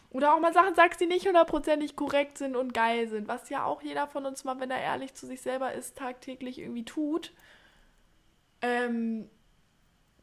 oder 0.09 0.33
auch 0.33 0.39
mal 0.39 0.53
Sachen 0.55 0.73
sagst, 0.73 0.99
die 0.99 1.05
nicht 1.05 1.27
hundertprozentig 1.27 1.95
korrekt 1.95 2.39
sind 2.39 2.55
und 2.55 2.73
geil 2.73 3.07
sind, 3.07 3.27
was 3.27 3.51
ja 3.51 3.63
auch 3.63 3.83
jeder 3.83 4.07
von 4.07 4.25
uns 4.25 4.43
mal, 4.43 4.59
wenn 4.59 4.71
er 4.71 4.81
ehrlich 4.81 5.13
zu 5.13 5.27
sich 5.27 5.41
selber 5.41 5.71
ist, 5.71 5.99
tagtäglich 5.99 6.57
irgendwie 6.57 6.85
tut, 6.85 7.31
ähm, 8.63 9.29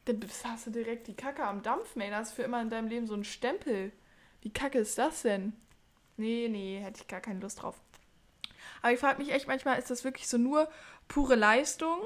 dann 0.05 0.19
hast 0.43 0.67
du 0.67 0.71
direkt 0.71 1.07
die 1.07 1.15
Kacke 1.15 1.43
am 1.43 1.61
Dampf, 1.61 1.95
ey. 1.95 2.09
Da 2.09 2.17
hast 2.17 2.31
du 2.31 2.35
für 2.37 2.43
immer 2.43 2.61
in 2.61 2.69
deinem 2.69 2.87
Leben 2.87 3.07
so 3.07 3.13
einen 3.13 3.23
Stempel. 3.23 3.91
Wie 4.41 4.49
kacke 4.49 4.79
ist 4.79 4.97
das 4.97 5.21
denn? 5.21 5.53
Nee, 6.17 6.47
nee, 6.49 6.79
hätte 6.79 7.01
ich 7.01 7.07
gar 7.07 7.21
keine 7.21 7.39
Lust 7.39 7.61
drauf. 7.61 7.79
Aber 8.81 8.93
ich 8.93 8.99
frage 8.99 9.19
mich 9.19 9.31
echt 9.31 9.47
manchmal, 9.47 9.77
ist 9.77 9.91
das 9.91 10.03
wirklich 10.03 10.27
so 10.27 10.37
nur 10.37 10.69
pure 11.07 11.35
Leistung? 11.35 11.99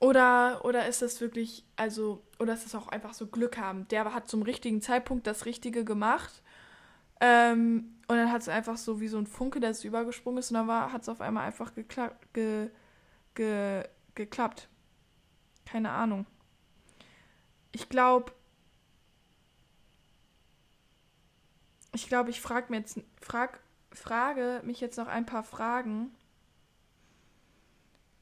Oder, 0.00 0.64
oder 0.64 0.88
ist 0.88 1.02
das 1.02 1.20
wirklich, 1.20 1.64
also, 1.76 2.22
oder 2.38 2.54
ist 2.54 2.64
das 2.64 2.74
auch 2.74 2.88
einfach 2.88 3.14
so 3.14 3.26
Glück 3.26 3.58
haben? 3.58 3.86
Der 3.88 4.12
hat 4.12 4.28
zum 4.28 4.42
richtigen 4.42 4.80
Zeitpunkt 4.80 5.26
das 5.26 5.44
Richtige 5.44 5.84
gemacht. 5.84 6.42
Ähm, 7.20 7.94
und 8.08 8.16
dann 8.16 8.32
hat 8.32 8.40
es 8.40 8.48
einfach 8.48 8.78
so 8.78 9.00
wie 9.00 9.08
so 9.08 9.18
ein 9.18 9.26
Funke, 9.26 9.60
der 9.60 9.70
es 9.70 9.84
übergesprungen 9.84 10.38
ist. 10.38 10.50
Und 10.50 10.66
dann 10.66 10.92
hat 10.92 11.02
es 11.02 11.08
auf 11.08 11.20
einmal 11.20 11.46
einfach 11.46 11.74
gekla 11.74 12.12
ge, 12.32 12.70
ge, 13.34 13.84
geklappt. 14.14 14.68
Keine 15.66 15.90
Ahnung 15.90 16.26
ich 17.72 17.88
glaube, 17.88 18.32
ich 21.94 22.08
glaube, 22.08 22.30
ich 22.30 22.40
frage 22.40 22.66
mir 22.70 22.78
jetzt, 22.78 23.00
frag, 23.20 23.60
frage 23.90 24.60
mich 24.64 24.80
jetzt 24.80 24.96
noch 24.96 25.08
ein 25.08 25.26
paar 25.26 25.42
Fragen, 25.42 26.10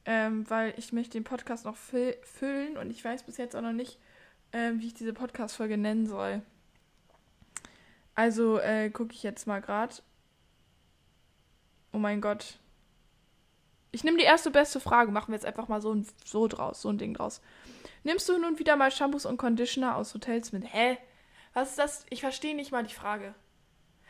ähm, 0.04 0.48
weil 0.48 0.74
ich 0.76 0.92
möchte 0.92 1.12
den 1.12 1.24
Podcast 1.24 1.64
noch 1.64 1.76
fü 1.76 2.14
füllen 2.22 2.76
und 2.76 2.90
ich 2.90 3.04
weiß 3.04 3.24
bis 3.24 3.36
jetzt 3.36 3.54
auch 3.54 3.62
noch 3.62 3.72
nicht, 3.72 3.98
ähm, 4.52 4.80
wie 4.80 4.88
ich 4.88 4.94
diese 4.94 5.12
Podcast-Folge 5.12 5.76
nennen 5.76 6.06
soll. 6.06 6.42
Also 8.14 8.58
äh, 8.58 8.90
gucke 8.90 9.14
ich 9.14 9.22
jetzt 9.22 9.46
mal 9.46 9.60
gerade. 9.60 9.94
Oh 11.92 11.98
mein 11.98 12.20
Gott. 12.20 12.58
Ich 13.92 14.04
nehme 14.04 14.18
die 14.18 14.24
erste 14.24 14.50
beste 14.50 14.80
Frage, 14.80 15.10
machen 15.10 15.32
wir 15.32 15.36
jetzt 15.36 15.46
einfach 15.46 15.68
mal 15.68 15.80
so, 15.80 15.92
ein, 15.92 16.06
so 16.24 16.46
draus, 16.46 16.82
so 16.82 16.88
ein 16.88 16.98
Ding 16.98 17.14
draus. 17.14 17.40
Nimmst 18.04 18.28
du 18.28 18.38
nun 18.38 18.58
wieder 18.58 18.76
mal 18.76 18.90
Shampoos 18.90 19.26
und 19.26 19.36
Conditioner 19.36 19.96
aus 19.96 20.14
Hotels 20.14 20.52
mit? 20.52 20.64
Hä? 20.72 20.98
Was 21.52 21.70
ist 21.70 21.78
das? 21.78 22.06
Ich 22.10 22.20
verstehe 22.20 22.54
nicht 22.54 22.72
mal 22.72 22.84
die 22.84 22.94
Frage. 22.94 23.34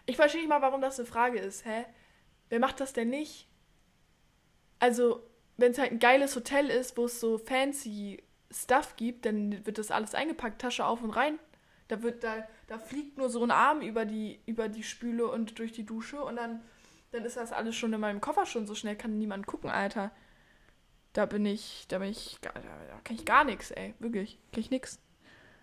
Ich 0.07 0.17
verstehe 0.17 0.41
nicht 0.41 0.51
mal, 0.51 0.63
warum 0.63 0.81
das 0.81 0.99
eine 0.99 1.09
Frage 1.09 1.39
ist. 1.39 1.65
Hä? 1.65 1.87
Wer 2.49 2.61
macht 2.61 2.81
das 2.81 2.93
denn 2.93 3.11
nicht? 3.11 3.49
Also, 4.79 5.23
wenn 5.57 5.73
es 5.73 5.79
halt 5.79 5.93
ein 5.93 5.99
geiles 5.99 6.35
Hotel 6.37 6.69
ist, 6.69 6.97
wo 6.97 7.05
es 7.05 7.21
so 7.21 7.39
fancy 7.39 8.23
Stuff 8.51 8.97
gibt, 8.97 9.27
dann 9.27 9.65
wird 9.65 9.79
das 9.79 9.91
alles 9.91 10.15
eingepackt, 10.15 10.61
Tasche 10.61 10.85
auf 10.85 11.03
und 11.03 11.11
rein. 11.11 11.39
Da 11.89 12.03
wird 12.03 12.25
da, 12.25 12.49
da 12.67 12.79
fliegt 12.79 13.19
nur 13.19 13.31
so 13.31 13.43
ein 13.43 13.51
Arm 13.51 13.81
über 13.81 14.05
die, 14.05 14.41
über 14.47 14.69
die 14.69 14.83
Spüle 14.83 15.27
und 15.29 15.59
durch 15.59 15.73
die 15.73 15.87
Dusche 15.87 16.23
und 16.23 16.37
dann, 16.37 16.63
dann 17.13 17.25
ist 17.25 17.37
das 17.37 17.53
alles 17.53 17.77
schon 17.77 17.93
in 17.93 18.01
meinem 18.01 18.21
Koffer 18.21 18.47
schon 18.47 18.67
so 18.67 18.75
schnell, 18.75 18.97
kann 18.97 19.19
niemand 19.19 19.47
gucken, 19.47 19.71
Alter. 19.71 20.11
Da 21.13 21.27
bin 21.27 21.45
ich, 21.45 21.87
da 21.89 21.99
bin 21.99 22.11
ich, 22.11 22.39
da, 22.41 22.51
da 22.53 23.01
kann 23.03 23.17
ich 23.17 23.25
gar 23.25 23.45
nichts, 23.45 23.71
ey. 23.73 23.95
Wirklich, 23.99 24.39
kann 24.53 24.61
ich 24.61 24.71
nichts. 24.71 25.01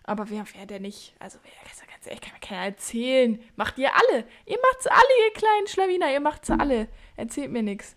Aber 0.03 0.29
wer, 0.29 0.45
wer 0.53 0.65
der 0.65 0.79
nicht? 0.79 1.15
Also, 1.19 1.39
wer, 1.43 1.51
ganz 1.97 2.07
ehrlich, 2.07 2.21
kann 2.21 2.33
mir 2.33 2.39
keiner 2.39 2.65
erzählen. 2.65 3.39
Macht 3.55 3.77
ihr 3.77 3.91
alle. 3.93 4.25
Ihr 4.45 4.57
macht's 4.62 4.88
alle, 4.88 5.25
ihr 5.25 5.33
kleinen 5.33 5.67
Schlawiner. 5.67 6.12
Ihr 6.12 6.19
macht's 6.19 6.49
alle. 6.49 6.88
Erzählt 7.15 7.51
mir 7.51 7.63
nichts. 7.63 7.95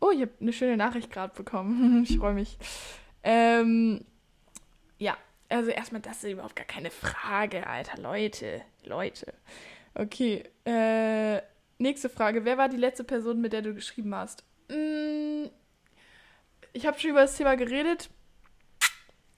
Oh, 0.00 0.10
ich 0.10 0.22
habe 0.22 0.32
eine 0.40 0.52
schöne 0.52 0.76
Nachricht 0.76 1.10
gerade 1.10 1.34
bekommen. 1.34 2.02
ich 2.08 2.18
freue 2.18 2.34
mich. 2.34 2.58
Ähm, 3.22 4.04
ja, 4.98 5.16
also 5.48 5.70
erstmal, 5.70 6.02
das 6.02 6.24
ist 6.24 6.32
überhaupt 6.32 6.56
gar 6.56 6.66
keine 6.66 6.90
Frage, 6.90 7.66
Alter. 7.66 8.00
Leute, 8.00 8.62
Leute. 8.84 9.34
Okay, 9.94 10.42
äh, 10.64 11.40
nächste 11.78 12.08
Frage. 12.08 12.44
Wer 12.44 12.58
war 12.58 12.68
die 12.68 12.76
letzte 12.76 13.04
Person, 13.04 13.40
mit 13.40 13.52
der 13.52 13.62
du 13.62 13.74
geschrieben 13.74 14.14
hast? 14.14 14.44
Mm, 14.68 15.46
ich 16.72 16.86
habe 16.86 16.98
schon 16.98 17.10
über 17.10 17.20
das 17.20 17.36
Thema 17.36 17.56
geredet. 17.56 18.10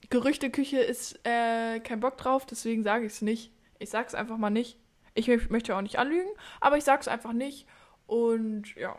Gerüchteküche 0.09 0.79
ist 0.79 1.19
äh, 1.25 1.79
kein 1.79 1.99
Bock 1.99 2.17
drauf, 2.17 2.45
deswegen 2.45 2.83
sage 2.83 3.05
ich 3.05 3.13
es 3.13 3.21
nicht. 3.21 3.51
Ich 3.77 3.89
sag's 3.89 4.15
einfach 4.15 4.37
mal 4.37 4.49
nicht. 4.49 4.79
Ich 5.13 5.27
möchte 5.49 5.75
auch 5.75 5.81
nicht 5.81 5.99
anlügen, 5.99 6.29
aber 6.61 6.77
ich 6.77 6.83
sag's 6.83 7.07
einfach 7.07 7.33
nicht. 7.33 7.67
Und 8.07 8.75
ja. 8.75 8.97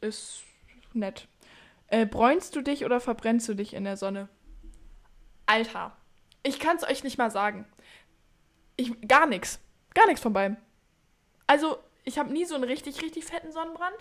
Ist 0.00 0.42
nett. 0.92 1.28
Äh, 1.88 2.06
bräunst 2.06 2.56
du 2.56 2.62
dich 2.62 2.84
oder 2.84 3.00
verbrennst 3.00 3.48
du 3.48 3.54
dich 3.54 3.74
in 3.74 3.84
der 3.84 3.96
Sonne? 3.96 4.28
Alter. 5.46 5.96
Ich 6.42 6.58
kann's 6.58 6.84
euch 6.84 7.04
nicht 7.04 7.18
mal 7.18 7.30
sagen. 7.30 7.66
Ich, 8.76 8.98
gar 9.06 9.26
nichts. 9.26 9.60
Gar 9.94 10.06
nichts 10.06 10.22
von 10.22 10.32
beiden. 10.32 10.56
Also, 11.46 11.78
ich 12.04 12.18
habe 12.18 12.32
nie 12.32 12.44
so 12.44 12.54
einen 12.54 12.64
richtig, 12.64 13.02
richtig 13.02 13.24
fetten 13.24 13.52
Sonnenbrand. 13.52 13.96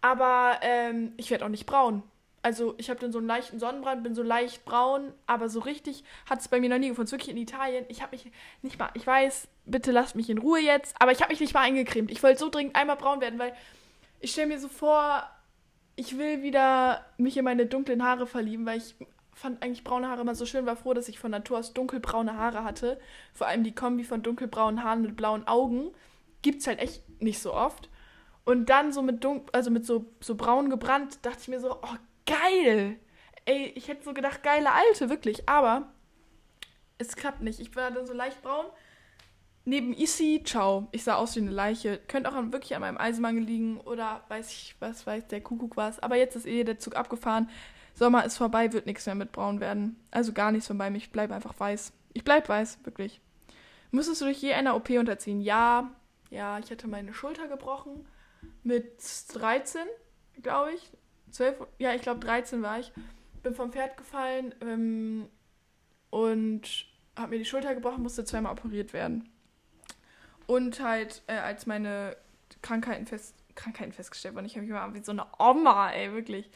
Aber 0.00 0.58
ähm, 0.62 1.12
ich 1.16 1.30
werde 1.30 1.44
auch 1.44 1.50
nicht 1.50 1.66
braun. 1.66 2.02
Also 2.42 2.74
ich 2.78 2.88
habe 2.88 3.00
dann 3.00 3.10
so 3.10 3.18
einen 3.18 3.26
leichten 3.26 3.58
Sonnenbrand, 3.58 4.04
bin 4.04 4.14
so 4.14 4.22
leicht 4.22 4.64
braun, 4.64 5.12
aber 5.26 5.48
so 5.48 5.60
richtig 5.60 6.04
hat 6.30 6.40
es 6.40 6.48
bei 6.48 6.60
mir 6.60 6.68
noch 6.68 6.78
nie 6.78 6.88
gefunden. 6.88 7.10
Wirklich 7.10 7.30
in 7.30 7.36
Italien. 7.36 7.84
Ich 7.88 8.00
habe 8.00 8.12
mich 8.12 8.30
nicht 8.62 8.78
mal, 8.78 8.90
ich 8.94 9.06
weiß, 9.06 9.48
bitte 9.66 9.90
lasst 9.90 10.14
mich 10.14 10.30
in 10.30 10.38
Ruhe 10.38 10.60
jetzt, 10.60 10.94
aber 11.00 11.10
ich 11.10 11.20
habe 11.20 11.32
mich 11.32 11.40
nicht 11.40 11.52
mal 11.52 11.62
eingecremt. 11.62 12.10
Ich 12.10 12.22
wollte 12.22 12.38
so 12.38 12.48
dringend 12.48 12.76
einmal 12.76 12.96
braun 12.96 13.20
werden, 13.20 13.38
weil 13.38 13.54
ich 14.20 14.30
stelle 14.32 14.46
mir 14.46 14.60
so 14.60 14.68
vor, 14.68 15.28
ich 15.96 16.16
will 16.16 16.42
wieder 16.42 17.04
mich 17.18 17.36
in 17.36 17.44
meine 17.44 17.66
dunklen 17.66 18.04
Haare 18.04 18.26
verlieben, 18.26 18.64
weil 18.66 18.78
ich 18.78 18.94
fand 19.38 19.62
eigentlich 19.62 19.84
braune 19.84 20.08
Haare 20.08 20.20
immer 20.22 20.34
so 20.34 20.46
schön, 20.46 20.66
war 20.66 20.76
froh, 20.76 20.94
dass 20.94 21.08
ich 21.08 21.18
von 21.18 21.30
Natur 21.30 21.58
aus 21.58 21.72
dunkelbraune 21.72 22.36
Haare 22.36 22.64
hatte. 22.64 23.00
Vor 23.32 23.46
allem 23.46 23.64
die 23.64 23.74
Kombi 23.74 24.04
von 24.04 24.22
dunkelbraunen 24.22 24.84
Haaren 24.84 25.02
mit 25.02 25.16
blauen 25.16 25.46
Augen. 25.46 25.92
Gibt 26.42 26.60
es 26.60 26.66
halt 26.66 26.80
echt 26.80 27.02
nicht 27.20 27.40
so 27.40 27.54
oft. 27.54 27.88
Und 28.44 28.70
dann 28.70 28.92
so 28.92 29.02
mit 29.02 29.24
dunkel, 29.24 29.50
also 29.52 29.70
mit 29.70 29.84
so, 29.84 30.06
so 30.20 30.34
braun 30.34 30.70
gebrannt, 30.70 31.18
dachte 31.22 31.38
ich 31.42 31.48
mir 31.48 31.60
so, 31.60 31.76
oh, 31.82 31.96
geil. 32.26 32.98
Ey, 33.44 33.72
ich 33.74 33.88
hätte 33.88 34.04
so 34.04 34.14
gedacht, 34.14 34.42
geile 34.42 34.72
Alte, 34.72 35.10
wirklich. 35.10 35.48
Aber 35.48 35.92
es 36.98 37.16
klappt 37.16 37.42
nicht. 37.42 37.60
Ich 37.60 37.74
war 37.76 37.90
dann 37.90 38.06
so 38.06 38.12
leicht 38.12 38.42
braun. 38.42 38.66
Neben 39.64 39.92
Issy, 39.92 40.42
ciao. 40.44 40.88
Ich 40.92 41.04
sah 41.04 41.16
aus 41.16 41.36
wie 41.36 41.40
eine 41.40 41.50
Leiche. 41.50 41.98
Könnte 42.08 42.30
auch 42.30 42.52
wirklich 42.52 42.74
an 42.74 42.80
meinem 42.80 42.96
Eisenmangel 42.96 43.44
liegen 43.44 43.80
oder 43.80 44.24
weiß 44.28 44.50
ich, 44.50 44.74
was 44.80 45.06
weiß 45.06 45.28
der 45.28 45.42
Kuckuck 45.42 45.76
was. 45.76 45.98
Aber 46.00 46.16
jetzt 46.16 46.34
ist 46.34 46.46
eh 46.46 46.64
der 46.64 46.78
Zug 46.78 46.96
abgefahren. 46.96 47.50
Sommer 47.98 48.24
ist 48.24 48.36
vorbei, 48.36 48.72
wird 48.72 48.86
nichts 48.86 49.06
mehr 49.06 49.16
mit 49.16 49.32
braun 49.32 49.58
werden. 49.58 49.96
Also 50.12 50.32
gar 50.32 50.52
nichts 50.52 50.68
von 50.68 50.78
bei 50.78 50.88
mir. 50.88 50.98
Ich 50.98 51.10
bleibe 51.10 51.34
einfach 51.34 51.58
weiß. 51.58 51.92
Ich 52.12 52.22
bleib 52.22 52.48
weiß, 52.48 52.78
wirklich. 52.84 53.20
Musstest 53.90 54.20
du 54.20 54.26
dich 54.26 54.40
je 54.40 54.52
einer 54.52 54.76
OP 54.76 54.90
unterziehen? 54.90 55.40
Ja. 55.40 55.90
Ja, 56.30 56.60
ich 56.60 56.70
hatte 56.70 56.86
meine 56.86 57.12
Schulter 57.12 57.48
gebrochen 57.48 58.06
mit 58.62 59.02
13, 59.32 59.80
glaube 60.42 60.74
ich. 60.74 60.92
12, 61.32 61.66
ja, 61.78 61.92
ich 61.92 62.02
glaube 62.02 62.20
13 62.20 62.62
war 62.62 62.78
ich. 62.78 62.92
Bin 63.42 63.54
vom 63.54 63.72
Pferd 63.72 63.96
gefallen 63.96 64.54
ähm, 64.60 65.28
und 66.10 66.86
habe 67.16 67.30
mir 67.30 67.38
die 67.38 67.44
Schulter 67.44 67.74
gebrochen, 67.74 68.04
musste 68.04 68.24
zweimal 68.24 68.52
operiert 68.52 68.92
werden. 68.92 69.28
Und 70.46 70.80
halt, 70.80 71.22
äh, 71.26 71.38
als 71.38 71.66
meine 71.66 72.16
Krankheiten, 72.62 73.06
fest, 73.06 73.34
Krankheiten 73.56 73.92
festgestellt 73.92 74.36
wurden, 74.36 74.46
ich 74.46 74.54
habe 74.54 74.66
mich 74.66 74.70
immer 74.70 74.94
wie 74.94 75.02
so 75.02 75.12
eine 75.12 75.26
Oma, 75.38 75.90
ey, 75.90 76.12
wirklich. 76.12 76.48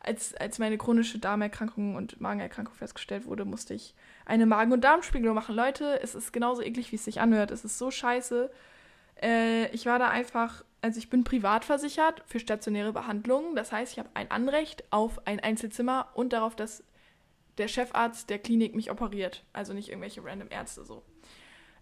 Als, 0.00 0.34
als 0.34 0.58
meine 0.58 0.78
chronische 0.78 1.18
Darmerkrankung 1.18 1.96
und 1.96 2.20
Magenerkrankung 2.20 2.74
festgestellt 2.74 3.26
wurde, 3.26 3.44
musste 3.44 3.74
ich 3.74 3.94
eine 4.24 4.46
Magen- 4.46 4.72
und 4.72 4.82
Darmspiegelung 4.82 5.34
machen. 5.34 5.54
Leute, 5.54 6.00
es 6.02 6.14
ist 6.14 6.32
genauso 6.32 6.62
eklig, 6.62 6.92
wie 6.92 6.96
es 6.96 7.04
sich 7.04 7.20
anhört. 7.20 7.50
Es 7.50 7.64
ist 7.64 7.78
so 7.78 7.90
scheiße. 7.90 8.50
Äh, 9.20 9.68
ich 9.70 9.86
war 9.86 9.98
da 9.98 10.08
einfach 10.08 10.64
also 10.80 10.98
ich 10.98 11.10
bin 11.10 11.24
privat 11.24 11.64
versichert 11.64 12.22
für 12.26 12.38
stationäre 12.38 12.92
Behandlungen. 12.92 13.56
Das 13.56 13.72
heißt, 13.72 13.92
ich 13.92 13.98
habe 13.98 14.10
ein 14.14 14.30
Anrecht 14.30 14.84
auf 14.90 15.26
ein 15.26 15.40
Einzelzimmer 15.40 16.08
und 16.14 16.32
darauf, 16.32 16.54
dass 16.54 16.84
der 17.58 17.68
Chefarzt 17.68 18.30
der 18.30 18.38
Klinik 18.38 18.74
mich 18.74 18.90
operiert. 18.90 19.44
Also 19.52 19.72
nicht 19.72 19.88
irgendwelche 19.88 20.24
random 20.24 20.48
Ärzte 20.50 20.84
so. 20.84 21.02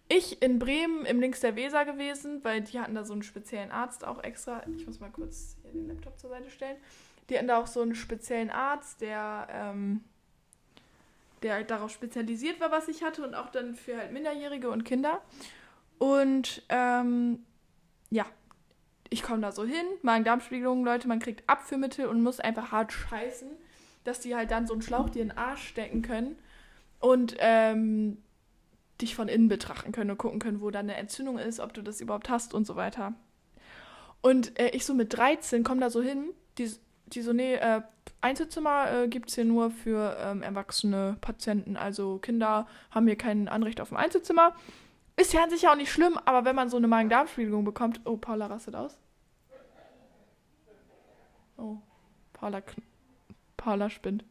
Ich 0.09 0.41
in 0.41 0.59
Bremen 0.59 1.05
im 1.05 1.21
Links 1.21 1.41
der 1.41 1.57
Weser 1.57 1.85
gewesen, 1.85 2.43
weil 2.45 2.63
die 2.63 2.79
hatten 2.79 2.95
da 2.95 3.05
so 3.05 3.13
einen 3.13 3.25
speziellen 3.25 3.73
Arzt 3.73 4.05
auch 4.05 4.23
extra. 4.23 4.63
Ich 4.77 4.87
muss 4.87 5.01
mal 5.01 5.11
kurz 5.11 5.57
hier 5.63 5.73
den 5.73 5.89
Laptop 5.89 6.19
zur 6.19 6.31
Seite 6.31 6.49
stellen. 6.49 6.77
Die 7.29 7.37
hatten 7.37 7.49
da 7.49 7.59
auch 7.59 7.67
so 7.67 7.81
einen 7.83 7.95
speziellen 7.95 8.51
Arzt, 8.51 9.01
der, 9.01 9.49
ähm, 9.51 10.05
der 11.43 11.55
halt 11.55 11.71
darauf 11.71 11.91
spezialisiert 11.91 12.61
war, 12.61 12.71
was 12.71 12.89
ich 12.89 13.03
hatte 13.03 13.25
und 13.27 13.35
auch 13.35 13.51
dann 13.51 13.75
für 13.75 13.97
halt 13.97 14.13
Minderjährige 14.13 14.71
und 14.71 14.85
Kinder. 14.85 15.21
Und 15.99 16.63
ähm, 16.69 17.45
ja, 18.11 18.27
ich 19.11 19.23
komme 19.23 19.41
da 19.41 19.53
so 19.53 19.65
hin, 19.65 19.87
Magen-Darm-Spiegelung, 20.03 20.85
Leute, 20.85 21.09
man 21.09 21.21
kriegt 21.21 21.49
Abführmittel 21.49 22.07
und 22.07 22.23
muss 22.23 22.41
einfach 22.41 22.73
hart 22.73 22.93
scheißen, 22.93 23.49
dass 24.05 24.21
die 24.21 24.37
halt 24.37 24.51
dann 24.51 24.67
so 24.67 24.75
einen 24.75 24.83
Schlauch 24.83 25.11
dir 25.11 25.23
in 25.23 25.29
den 25.29 25.39
Arsch 25.39 25.67
stecken 25.69 26.03
können, 26.03 26.37
und 27.01 27.37
ähm, 27.39 28.19
dich 29.01 29.15
von 29.15 29.29
innen 29.29 29.49
betrachten 29.49 29.93
können 29.93 30.11
und 30.11 30.19
gucken 30.19 30.39
können, 30.39 30.61
wo 30.61 30.71
da 30.71 30.79
eine 30.79 30.97
Entzündung 30.97 31.39
ist, 31.39 31.61
ob 31.61 31.75
du 31.75 31.83
das 31.83 32.01
überhaupt 32.01 32.29
hast 32.29 32.55
und 32.55 32.67
so 32.67 32.77
weiter. 32.77 33.15
Und 34.23 34.59
äh, 34.59 34.71
ich 34.71 34.85
so 34.85 34.95
mit 34.95 35.17
13 35.17 35.63
komme 35.65 35.81
da 35.81 35.91
so 35.91 36.03
hin, 36.03 36.31
die, 36.59 36.71
die 37.07 37.23
so, 37.23 37.33
nee, 37.33 37.55
äh, 37.55 37.83
Einzelzimmer 38.21 38.91
äh, 38.93 39.09
gibt 39.09 39.29
es 39.29 39.35
hier 39.35 39.45
nur 39.45 39.71
für 39.71 40.17
ähm, 40.21 40.43
erwachsene 40.43 41.17
Patienten. 41.21 41.77
Also 41.77 42.19
Kinder 42.19 42.67
haben 42.91 43.07
hier 43.07 43.17
kein 43.17 43.49
Anrecht 43.49 43.81
auf 43.81 43.93
ein 43.93 43.97
Einzelzimmer. 43.97 44.55
Ist 45.17 45.33
ja 45.33 45.43
an 45.43 45.51
sich 45.51 45.67
auch 45.69 45.77
nicht 45.77 45.91
schlimm, 45.91 46.19
aber 46.25 46.45
wenn 46.45 46.57
man 46.57 46.69
so 46.69 46.77
eine 46.77 46.89
Magen-Darm-Schwierigkeit 46.89 47.65
bekommt. 47.65 48.01
Oh, 48.05 48.17
Paula 48.17 48.47
rastet 48.47 48.75
aus. 48.75 48.99
Oh, 51.57 51.77
Paula, 52.33 52.63
Paula 53.57 53.89
spinnt. 53.89 54.25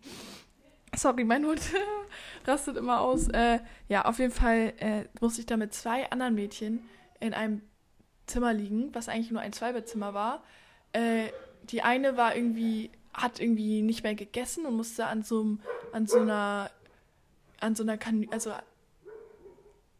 Sorry, 0.95 1.23
mein 1.23 1.45
Hund 1.45 1.61
rastet 2.45 2.77
immer 2.77 3.01
aus. 3.01 3.27
Äh, 3.29 3.59
ja, 3.87 4.05
auf 4.05 4.19
jeden 4.19 4.31
Fall 4.31 4.73
äh, 4.77 5.05
musste 5.19 5.41
ich 5.41 5.47
da 5.47 5.57
mit 5.57 5.73
zwei 5.73 6.09
anderen 6.11 6.35
Mädchen 6.35 6.87
in 7.19 7.33
einem 7.33 7.61
Zimmer 8.27 8.53
liegen, 8.53 8.93
was 8.93 9.09
eigentlich 9.09 9.31
nur 9.31 9.41
ein 9.41 9.53
Zweibettzimmer 9.53 10.13
war. 10.13 10.43
Äh, 10.93 11.29
die 11.71 11.81
eine 11.81 12.17
war 12.17 12.35
irgendwie, 12.35 12.91
hat 13.13 13.39
irgendwie 13.39 13.81
nicht 13.81 14.03
mehr 14.03 14.15
gegessen 14.15 14.65
und 14.65 14.75
musste 14.75 15.05
an 15.05 15.23
so, 15.23 15.57
an 15.91 16.07
so 16.07 16.19
einer, 16.19 16.69
an 17.59 17.75
so 17.75 17.83
einer, 17.83 17.97
kan 17.97 18.27
also 18.31 18.51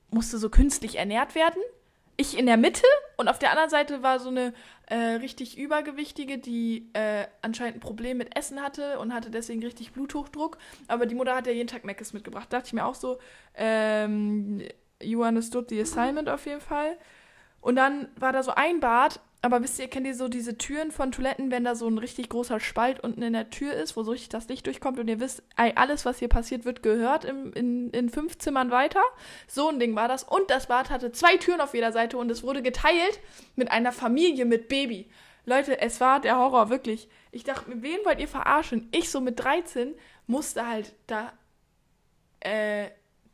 musste 0.09 0.37
so 0.37 0.49
künstlich 0.49 0.97
ernährt 0.97 1.35
werden. 1.35 1.61
Ich 2.17 2.37
in 2.37 2.45
der 2.45 2.55
Mitte 2.55 2.85
und 3.17 3.27
auf 3.27 3.39
der 3.39 3.51
anderen 3.51 3.69
Seite 3.69 4.01
war 4.01 4.19
so 4.19 4.29
eine 4.29 4.53
äh, 4.87 4.95
richtig 4.95 5.57
übergewichtige, 5.57 6.37
die 6.37 6.89
äh, 6.93 7.25
anscheinend 7.41 7.77
ein 7.77 7.79
Problem 7.81 8.17
mit 8.17 8.37
Essen 8.37 8.61
hatte 8.61 8.99
und 8.99 9.13
hatte 9.13 9.29
deswegen 9.29 9.61
richtig 9.61 9.91
Bluthochdruck. 9.91 10.57
Aber 10.87 11.07
die 11.07 11.15
Mutter 11.15 11.35
hat 11.35 11.47
ja 11.47 11.51
jeden 11.51 11.67
Tag 11.67 11.83
Meckes 11.83 12.13
mitgebracht. 12.13 12.47
Da 12.49 12.57
dachte 12.57 12.67
ich 12.67 12.73
mir 12.73 12.85
auch 12.85 12.95
so, 12.95 13.19
ähm, 13.55 14.61
you 15.01 15.25
understood 15.25 15.69
the 15.69 15.81
assignment 15.81 16.29
auf 16.29 16.45
jeden 16.45 16.61
Fall. 16.61 16.97
Und 17.59 17.75
dann 17.75 18.07
war 18.15 18.31
da 18.31 18.43
so 18.43 18.51
ein 18.51 18.79
Bad, 18.79 19.19
aber 19.45 19.61
wisst 19.61 19.77
ihr, 19.77 19.87
kennt 19.87 20.07
ihr 20.07 20.15
so 20.15 20.27
diese 20.27 20.57
Türen 20.57 20.89
von 20.89 21.11
Toiletten, 21.11 21.51
wenn 21.51 21.63
da 21.63 21.75
so 21.75 21.87
ein 21.87 21.99
richtig 21.99 22.29
großer 22.29 22.59
Spalt 22.59 22.99
unten 23.01 23.21
in 23.21 23.33
der 23.33 23.51
Tür 23.51 23.73
ist, 23.73 23.95
wo 23.95 24.01
so 24.01 24.09
richtig 24.09 24.29
das 24.29 24.47
Licht 24.47 24.65
durchkommt 24.65 24.97
und 24.97 25.07
ihr 25.07 25.19
wisst, 25.19 25.43
alles, 25.55 26.03
was 26.03 26.17
hier 26.17 26.29
passiert, 26.29 26.65
wird 26.65 26.81
gehört 26.81 27.25
im, 27.25 27.53
in, 27.53 27.91
in 27.91 28.09
fünf 28.09 28.39
Zimmern 28.39 28.71
weiter. 28.71 29.03
So 29.47 29.69
ein 29.69 29.79
Ding 29.79 29.95
war 29.95 30.07
das. 30.07 30.23
Und 30.23 30.49
das 30.49 30.65
Bad 30.65 30.89
hatte 30.89 31.11
zwei 31.11 31.37
Türen 31.37 31.61
auf 31.61 31.75
jeder 31.75 31.91
Seite 31.91 32.17
und 32.17 32.31
es 32.31 32.41
wurde 32.41 32.63
geteilt 32.63 33.19
mit 33.55 33.69
einer 33.69 33.91
Familie 33.91 34.45
mit 34.45 34.67
Baby. 34.67 35.11
Leute, 35.45 35.79
es 35.79 36.01
war 36.01 36.19
der 36.19 36.39
Horror, 36.39 36.71
wirklich. 36.71 37.07
Ich 37.31 37.43
dachte, 37.43 37.65
wen 37.67 37.99
wollt 38.03 38.19
ihr 38.19 38.27
verarschen? 38.27 38.89
Ich 38.91 39.11
so 39.11 39.21
mit 39.21 39.39
13 39.39 39.93
musste 40.25 40.67
halt 40.67 40.95
da 41.05 41.31
äh, 42.39 42.87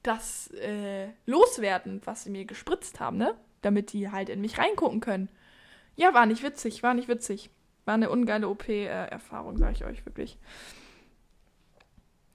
das 0.04 0.52
äh, 0.56 1.08
loswerden, 1.26 2.02
was 2.04 2.26
sie 2.26 2.32
mir 2.32 2.44
gespritzt 2.44 3.00
haben, 3.00 3.16
ne? 3.16 3.34
damit 3.62 3.94
die 3.94 4.12
halt 4.12 4.28
in 4.28 4.42
mich 4.42 4.58
reingucken 4.58 5.00
können. 5.00 5.30
Ja, 6.02 6.16
war 6.16 6.26
nicht 6.26 6.42
witzig, 6.42 6.82
war 6.82 6.96
nicht 6.96 7.08
witzig. 7.08 7.52
War 7.86 7.94
eine 7.94 8.10
ungeile 8.10 8.50
OP-Erfahrung, 8.50 9.60
sage 9.60 9.74
ich 9.74 9.86
euch 9.86 10.04
wirklich. 10.04 10.40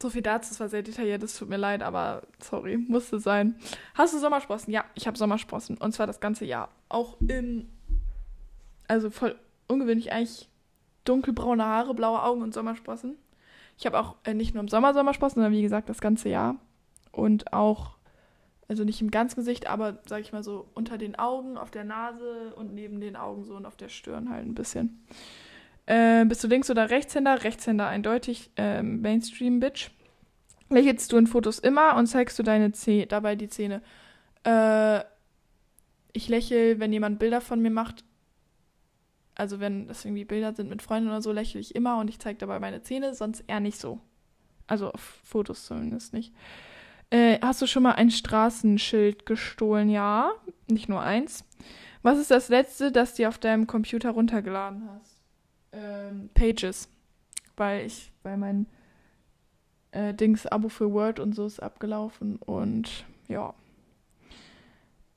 So 0.00 0.08
viel 0.08 0.22
dazu, 0.22 0.52
es 0.52 0.60
war 0.60 0.68
sehr 0.68 0.84
detailliert, 0.84 1.24
es 1.24 1.36
tut 1.36 1.48
mir 1.48 1.56
leid, 1.56 1.82
aber 1.82 2.22
sorry, 2.40 2.76
musste 2.76 3.18
sein. 3.18 3.58
Hast 3.94 4.14
du 4.14 4.20
Sommersprossen? 4.20 4.72
Ja, 4.72 4.84
ich 4.94 5.08
habe 5.08 5.18
Sommersprossen. 5.18 5.78
Und 5.78 5.90
zwar 5.90 6.06
das 6.06 6.20
ganze 6.20 6.44
Jahr. 6.44 6.68
Auch 6.88 7.16
im, 7.26 7.68
also 8.86 9.10
voll 9.10 9.36
ungewöhnlich 9.66 10.12
eigentlich 10.12 10.48
dunkelbraune 11.04 11.64
Haare, 11.64 11.92
blaue 11.92 12.22
Augen 12.22 12.42
und 12.42 12.54
Sommersprossen. 12.54 13.16
Ich 13.78 13.84
habe 13.84 13.98
auch 13.98 14.14
äh, 14.22 14.34
nicht 14.34 14.54
nur 14.54 14.60
im 14.60 14.68
Sommer 14.68 14.94
Sommersprossen, 14.94 15.42
sondern 15.42 15.52
wie 15.52 15.62
gesagt 15.62 15.88
das 15.88 16.00
ganze 16.00 16.28
Jahr. 16.28 16.54
Und 17.10 17.52
auch 17.52 17.95
also 18.68 18.84
nicht 18.84 19.00
im 19.00 19.10
ganzen 19.10 19.36
Gesicht, 19.36 19.68
aber 19.68 19.98
sag 20.06 20.20
ich 20.20 20.32
mal 20.32 20.42
so 20.42 20.68
unter 20.74 20.98
den 20.98 21.16
Augen, 21.16 21.56
auf 21.56 21.70
der 21.70 21.84
Nase 21.84 22.54
und 22.56 22.74
neben 22.74 23.00
den 23.00 23.16
Augen 23.16 23.44
so 23.44 23.54
und 23.54 23.66
auf 23.66 23.76
der 23.76 23.88
Stirn 23.88 24.30
halt 24.30 24.46
ein 24.46 24.54
bisschen. 24.54 25.04
Äh, 25.86 26.24
bist 26.24 26.42
du 26.42 26.48
Links- 26.48 26.70
oder 26.70 26.90
Rechtshänder? 26.90 27.44
Rechtshänder 27.44 27.86
eindeutig. 27.86 28.50
Äh, 28.56 28.82
Mainstream-Bitch. 28.82 29.90
Lächelst 30.68 31.12
du 31.12 31.16
in 31.16 31.28
Fotos 31.28 31.60
immer 31.60 31.94
und 31.96 32.08
zeigst 32.08 32.38
du 32.38 32.42
deine 32.42 32.72
Zäh 32.72 33.06
dabei 33.06 33.36
die 33.36 33.48
Zähne? 33.48 33.82
Äh, 34.42 35.04
ich 36.12 36.28
lächle, 36.28 36.80
wenn 36.80 36.92
jemand 36.92 37.20
Bilder 37.20 37.40
von 37.40 37.62
mir 37.62 37.70
macht. 37.70 38.04
Also 39.36 39.60
wenn 39.60 39.86
das 39.86 40.04
irgendwie 40.04 40.24
Bilder 40.24 40.54
sind 40.54 40.70
mit 40.70 40.82
Freunden 40.82 41.08
oder 41.08 41.22
so, 41.22 41.30
lächle 41.30 41.60
ich 41.60 41.74
immer 41.74 41.98
und 42.00 42.08
ich 42.08 42.18
zeige 42.18 42.38
dabei 42.38 42.58
meine 42.58 42.82
Zähne, 42.82 43.14
sonst 43.14 43.44
eher 43.46 43.60
nicht 43.60 43.78
so. 43.78 44.00
Also 44.66 44.90
auf 44.90 45.20
Fotos 45.22 45.66
zumindest 45.66 46.12
nicht. 46.12 46.34
Äh, 47.10 47.38
hast 47.40 47.62
du 47.62 47.66
schon 47.66 47.84
mal 47.84 47.92
ein 47.92 48.10
Straßenschild 48.10 49.26
gestohlen? 49.26 49.88
Ja, 49.88 50.32
nicht 50.68 50.88
nur 50.88 51.00
eins. 51.00 51.44
Was 52.02 52.18
ist 52.18 52.30
das 52.30 52.48
letzte, 52.48 52.92
das 52.92 53.14
du 53.14 53.28
auf 53.28 53.38
deinem 53.38 53.66
Computer 53.66 54.10
runtergeladen 54.10 54.88
hast? 54.90 55.20
Ähm, 55.72 56.30
Pages. 56.34 56.88
Weil 57.56 57.86
ich, 57.86 58.12
weil 58.22 58.36
mein 58.36 58.66
äh, 59.92 60.14
Dings 60.14 60.46
Abo 60.46 60.68
für 60.68 60.92
Word 60.92 61.20
und 61.20 61.34
so 61.34 61.46
ist 61.46 61.60
abgelaufen 61.60 62.36
und 62.36 63.04
ja. 63.28 63.54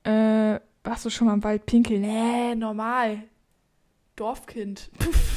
Äh, 0.04 0.60
warst 0.82 1.04
du 1.04 1.10
schon 1.10 1.26
mal 1.26 1.34
im 1.34 1.44
Wald 1.44 1.66
pinkeln? 1.66 2.00
Nee, 2.00 2.54
normal. 2.54 3.24
Dorfkind. 4.16 4.90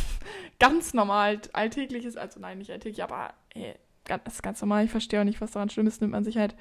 ganz 0.59 0.93
normal. 0.93 1.41
Alltägliches, 1.51 2.15
also 2.15 2.39
nein, 2.39 2.59
nicht 2.59 2.71
alltäglich, 2.71 3.03
aber 3.03 3.33
ey, 3.53 3.75
das 4.05 4.35
ist 4.35 4.43
ganz 4.43 4.61
normal. 4.61 4.85
Ich 4.85 4.91
verstehe 4.91 5.21
auch 5.21 5.25
nicht, 5.25 5.41
was 5.41 5.51
daran 5.51 5.69
schlimm 5.69 5.87
ist. 5.87 6.01
Nimmt 6.01 6.13
man 6.13 6.23
sich 6.23 6.37
halt 6.37 6.55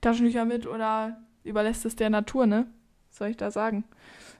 Taschentücher 0.00 0.44
mit 0.44 0.66
oder 0.66 1.20
überlässt 1.44 1.84
es 1.84 1.96
der 1.96 2.10
Natur, 2.10 2.46
ne? 2.46 2.66
Was 3.08 3.18
soll 3.18 3.28
ich 3.28 3.36
da 3.36 3.50
sagen? 3.50 3.84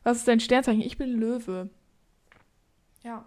Was 0.03 0.19
ist 0.19 0.29
dein 0.29 0.41
Sternzeichen? 0.41 0.83
Ich 0.83 0.99
bin 0.99 1.11
Löwe. 1.11 1.71
Ja. 3.03 3.27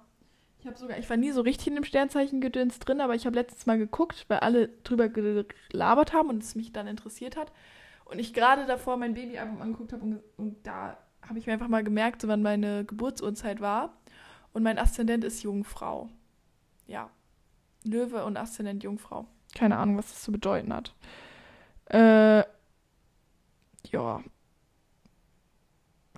Ich 0.60 0.68
habe 0.68 0.78
sogar, 0.78 0.98
ich 0.98 1.10
war 1.10 1.16
nie 1.16 1.32
so 1.32 1.40
richtig 1.42 1.68
in 1.68 1.76
dem 1.76 1.86
Sternzeichen-Gedöns 1.86 2.80
drin, 2.80 3.00
aber 3.00 3.16
ich 3.16 3.26
habe 3.26 3.36
letztes 3.36 3.66
Mal 3.66 3.78
geguckt, 3.78 4.26
weil 4.28 4.40
alle 4.40 4.68
drüber 4.84 5.08
gelabert 5.08 6.12
haben 6.12 6.28
und 6.30 6.44
es 6.44 6.56
mich 6.56 6.74
dann 6.74 6.86
interessiert 6.86 7.38
hat. 7.38 7.54
Und 8.04 8.20
ich 8.20 8.34
gerade 8.34 8.66
davor 8.66 8.98
mein 8.98 9.14
Babyalbum 9.14 9.62
angeguckt 9.62 9.94
habe 9.94 10.04
und, 10.04 10.22
und 10.36 10.68
da 10.68 10.98
habe 11.22 11.40
ich 11.40 11.48
mir 11.48 11.54
einfach 11.54 11.70
mal 11.70 11.84
gemerkt, 11.84 12.28
wann 12.28 12.42
meine 12.42 12.84
Geburtsurzeit 12.84 13.62
war. 13.62 13.98
Und 14.52 14.64
mein 14.64 14.80
Aszendent 14.80 15.24
ist 15.24 15.44
Jungfrau. 15.44 16.10
Ja. 16.88 17.10
Löwe 17.84 18.26
und 18.26 18.38
Aszendent 18.38 18.84
Jungfrau. 18.84 19.28
Keine 19.56 19.78
Ahnung, 19.78 19.98
was 19.98 20.08
das 20.08 20.22
zu 20.22 20.32
bedeuten 20.32 20.74
hat. 20.74 20.94
Äh, 21.86 22.44
ja. 23.92 24.24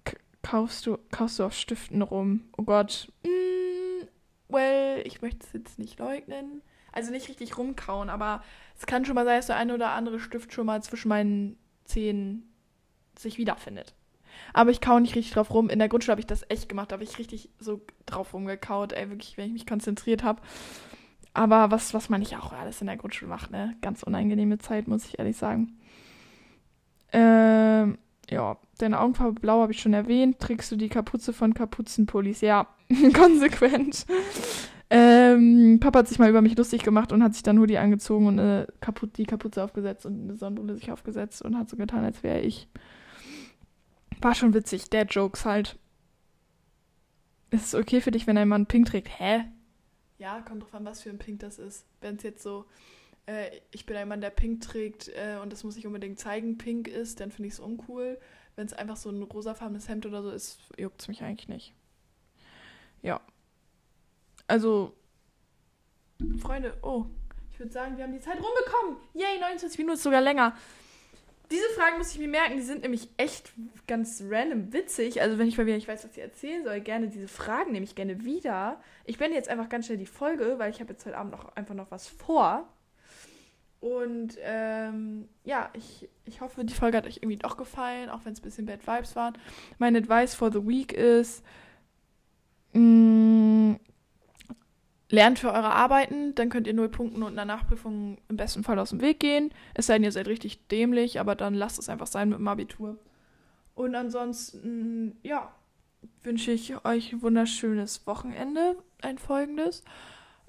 K 0.03 0.17
kaufst 0.41 0.85
du, 0.85 0.97
kaufst 1.11 1.39
du 1.39 1.45
auf 1.45 1.53
Stiften 1.53 2.01
rum? 2.01 2.49
Oh 2.57 2.63
Gott. 2.63 3.11
Mm, 3.23 4.07
well, 4.49 5.01
ich 5.05 5.21
möchte 5.21 5.45
es 5.45 5.53
jetzt 5.53 5.79
nicht 5.79 5.99
leugnen. 5.99 6.61
Also 6.91 7.11
nicht 7.11 7.29
richtig 7.29 7.57
rumkauen, 7.57 8.09
aber 8.09 8.43
es 8.77 8.85
kann 8.85 9.05
schon 9.05 9.15
mal 9.15 9.23
sein, 9.23 9.37
dass 9.37 9.47
der 9.47 9.55
eine 9.55 9.73
oder 9.73 9.91
andere 9.91 10.19
Stift 10.19 10.51
schon 10.51 10.65
mal 10.65 10.83
zwischen 10.83 11.07
meinen 11.07 11.57
Zähnen 11.85 12.53
sich 13.17 13.37
wiederfindet. 13.37 13.95
Aber 14.53 14.71
ich 14.71 14.81
kau 14.81 14.99
nicht 14.99 15.15
richtig 15.15 15.33
drauf 15.33 15.53
rum. 15.53 15.69
In 15.69 15.79
der 15.79 15.87
Grundschule 15.87 16.11
habe 16.11 16.21
ich 16.21 16.27
das 16.27 16.49
echt 16.49 16.67
gemacht. 16.67 16.91
Da 16.91 16.93
habe 16.93 17.03
ich 17.03 17.17
richtig 17.17 17.49
so 17.59 17.81
drauf 18.05 18.33
rumgekaut, 18.33 18.93
ey, 18.93 19.09
wirklich, 19.09 19.37
wenn 19.37 19.47
ich 19.47 19.53
mich 19.53 19.67
konzentriert 19.67 20.23
habe. 20.23 20.41
Aber 21.33 21.71
was, 21.71 21.93
was 21.93 22.09
man 22.09 22.19
nicht 22.19 22.35
auch 22.35 22.51
alles 22.51 22.81
in 22.81 22.87
der 22.87 22.97
Grundschule 22.97 23.29
macht, 23.29 23.51
ne? 23.51 23.75
Ganz 23.81 24.03
unangenehme 24.03 24.57
Zeit, 24.57 24.87
muss 24.87 25.05
ich 25.05 25.17
ehrlich 25.17 25.37
sagen. 25.37 25.77
Ähm, 27.13 27.97
ja, 28.29 28.57
deine 28.77 28.99
Augenfarbe 28.99 29.39
blau 29.39 29.61
habe 29.61 29.71
ich 29.71 29.81
schon 29.81 29.93
erwähnt. 29.93 30.39
Trägst 30.39 30.71
du 30.71 30.75
die 30.75 30.89
Kapuze 30.89 31.33
von 31.33 31.53
Kapuzenpullis? 31.53 32.41
Ja, 32.41 32.67
konsequent. 33.13 34.05
Ähm, 34.89 35.79
Papa 35.79 35.99
hat 35.99 36.09
sich 36.09 36.19
mal 36.19 36.29
über 36.29 36.41
mich 36.41 36.57
lustig 36.57 36.83
gemacht 36.83 37.13
und 37.13 37.23
hat 37.23 37.33
sich 37.33 37.43
dann 37.43 37.59
Hoodie 37.59 37.77
angezogen 37.77 38.27
und 38.27 38.39
äh, 38.39 38.67
Kaput 38.81 39.17
die 39.17 39.25
Kapuze 39.25 39.63
aufgesetzt 39.63 40.05
und 40.05 40.21
eine 40.23 40.35
Sonnenbrille 40.35 40.75
sich 40.75 40.91
aufgesetzt 40.91 41.41
und 41.41 41.57
hat 41.57 41.69
so 41.69 41.77
getan, 41.77 42.03
als 42.03 42.23
wäre 42.23 42.41
ich. 42.41 42.67
War 44.19 44.35
schon 44.35 44.53
witzig, 44.53 44.89
der 44.89 45.05
Jokes 45.05 45.45
halt. 45.45 45.79
Ist 47.51 47.67
es 47.67 47.75
okay 47.75 48.01
für 48.01 48.11
dich, 48.11 48.27
wenn 48.27 48.37
ein 48.37 48.49
Mann 48.49 48.65
pink 48.65 48.87
trägt? 48.87 49.07
Hä? 49.17 49.45
Ja, 50.21 50.39
kommt 50.41 50.61
drauf 50.61 50.75
an, 50.75 50.85
was 50.85 51.01
für 51.01 51.09
ein 51.09 51.17
Pink 51.17 51.39
das 51.39 51.57
ist. 51.57 51.83
Wenn 51.99 52.15
es 52.15 52.21
jetzt 52.21 52.43
so, 52.43 52.65
äh, 53.25 53.49
ich 53.71 53.87
bin 53.87 53.97
ein 53.97 54.07
Mann, 54.07 54.21
der 54.21 54.29
Pink 54.29 54.61
trägt 54.61 55.07
äh, 55.07 55.39
und 55.41 55.51
das 55.51 55.63
muss 55.63 55.77
ich 55.77 55.87
unbedingt 55.87 56.19
zeigen, 56.19 56.59
Pink 56.59 56.87
ist, 56.87 57.19
dann 57.19 57.31
finde 57.31 57.47
ich 57.47 57.55
es 57.55 57.59
uncool. 57.59 58.19
Wenn 58.55 58.67
es 58.67 58.73
einfach 58.73 58.97
so 58.97 59.09
ein 59.09 59.23
rosafarbenes 59.23 59.89
Hemd 59.89 60.05
oder 60.05 60.21
so 60.21 60.29
ist, 60.29 60.59
juckt 60.77 61.01
es 61.01 61.07
mich 61.07 61.23
eigentlich 61.23 61.47
nicht. 61.47 61.73
Ja. 63.01 63.19
Also, 64.45 64.93
Freunde, 66.39 66.77
oh, 66.83 67.05
ich 67.51 67.57
würde 67.57 67.71
sagen, 67.71 67.97
wir 67.97 68.03
haben 68.03 68.13
die 68.13 68.19
Zeit 68.19 68.35
rumbekommen. 68.35 68.97
Yay, 69.15 69.39
29 69.39 69.79
Minuten 69.79 69.95
ist 69.95 70.03
sogar 70.03 70.21
länger. 70.21 70.55
Diese 71.51 71.67
Fragen 71.75 71.97
muss 71.97 72.13
ich 72.13 72.19
mir 72.19 72.29
merken, 72.29 72.55
die 72.55 72.63
sind 72.63 72.81
nämlich 72.81 73.09
echt 73.17 73.51
ganz 73.85 74.23
random 74.27 74.71
witzig. 74.71 75.21
Also 75.21 75.37
wenn 75.37 75.47
ich 75.47 75.57
mal 75.57 75.65
wieder 75.65 75.75
nicht 75.75 75.87
weiß, 75.87 76.05
was 76.05 76.15
ich 76.15 76.23
erzählen 76.23 76.63
soll, 76.63 76.79
gerne 76.79 77.09
diese 77.09 77.27
Fragen 77.27 77.73
nehme 77.73 77.83
ich 77.83 77.93
gerne 77.93 78.23
wieder. 78.23 78.79
Ich 79.03 79.17
beende 79.17 79.35
jetzt 79.35 79.49
einfach 79.49 79.67
ganz 79.67 79.87
schnell 79.87 79.97
die 79.97 80.05
Folge, 80.05 80.55
weil 80.59 80.71
ich 80.71 80.79
habe 80.79 80.93
jetzt 80.93 81.05
heute 81.05 81.17
Abend 81.17 81.33
noch 81.33 81.53
einfach 81.55 81.75
noch 81.75 81.91
was 81.91 82.07
vor. 82.07 82.69
Und 83.81 84.37
ähm, 84.43 85.27
ja, 85.43 85.71
ich, 85.73 86.07
ich 86.25 86.39
hoffe, 86.39 86.63
die 86.63 86.73
Folge 86.73 86.97
hat 86.97 87.07
euch 87.07 87.17
irgendwie 87.17 87.37
doch 87.37 87.57
gefallen, 87.57 88.09
auch 88.09 88.21
wenn 88.23 88.33
es 88.33 88.39
ein 88.39 88.43
bisschen 88.43 88.65
Bad 88.67 88.87
Vibes 88.87 89.15
waren. 89.15 89.37
Mein 89.77 89.95
Advice 89.95 90.35
for 90.35 90.51
the 90.51 90.65
Week 90.65 90.93
ist, 90.93 91.43
mh, 92.73 92.79
mm, 92.79 93.40
lernt 95.11 95.39
für 95.39 95.51
eure 95.51 95.71
Arbeiten, 95.71 96.33
dann 96.35 96.49
könnt 96.49 96.67
ihr 96.67 96.73
null 96.73 96.89
Punkten 96.89 97.23
und 97.23 97.37
in 97.37 97.47
Nachprüfung 97.47 98.17
im 98.29 98.37
besten 98.37 98.63
Fall 98.63 98.79
aus 98.79 98.89
dem 98.89 99.01
Weg 99.01 99.19
gehen. 99.19 99.53
Es 99.73 99.87
sei 99.87 99.93
denn, 99.93 100.03
ihr 100.03 100.11
seid 100.11 100.27
richtig 100.27 100.67
dämlich, 100.67 101.19
aber 101.19 101.35
dann 101.35 101.53
lasst 101.53 101.79
es 101.79 101.89
einfach 101.89 102.07
sein 102.07 102.29
mit 102.29 102.39
dem 102.39 102.47
Abitur. 102.47 102.97
Und 103.75 103.95
ansonsten, 103.95 105.17
ja, 105.23 105.53
wünsche 106.23 106.51
ich 106.51 106.85
euch 106.85 107.13
ein 107.13 107.21
wunderschönes 107.21 108.05
Wochenende, 108.07 108.77
ein 109.01 109.17
folgendes. 109.17 109.83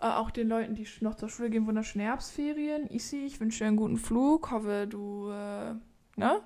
Äh, 0.00 0.06
auch 0.06 0.30
den 0.30 0.48
Leuten, 0.48 0.74
die 0.74 0.86
noch 1.00 1.14
zur 1.16 1.28
Schule 1.28 1.50
gehen, 1.50 1.66
wunderschöne 1.66 2.04
Herbstferien. 2.04 2.88
Isi, 2.88 3.24
ich 3.24 3.40
wünsche 3.40 3.60
dir 3.60 3.68
einen 3.68 3.76
guten 3.76 3.98
Flug. 3.98 4.50
Hoffe, 4.50 4.86
du 4.88 5.30
äh, 5.30 5.74
ne, 6.16 6.42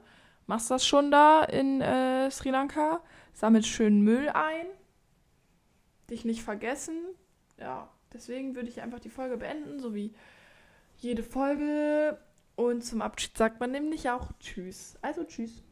machst 0.46 0.70
das 0.70 0.86
schon 0.86 1.10
da 1.10 1.42
in 1.44 1.80
äh, 1.80 2.30
Sri 2.30 2.50
Lanka. 2.50 3.00
Sammelt 3.32 3.66
schön 3.66 4.00
Müll 4.00 4.28
ein. 4.30 4.66
Dich 6.10 6.24
nicht 6.24 6.42
vergessen. 6.42 6.96
Ja, 7.58 7.88
deswegen 8.12 8.54
würde 8.54 8.68
ich 8.68 8.80
einfach 8.80 9.00
die 9.00 9.10
Folge 9.10 9.36
beenden, 9.36 9.80
so 9.80 9.94
wie 9.94 10.14
jede 10.98 11.22
Folge. 11.22 12.18
Und 12.54 12.84
zum 12.84 13.02
Abschied 13.02 13.36
sagt 13.36 13.60
man 13.60 13.70
nämlich 13.70 14.08
auch 14.10 14.32
Tschüss. 14.40 14.96
Also 15.02 15.24
Tschüss. 15.24 15.62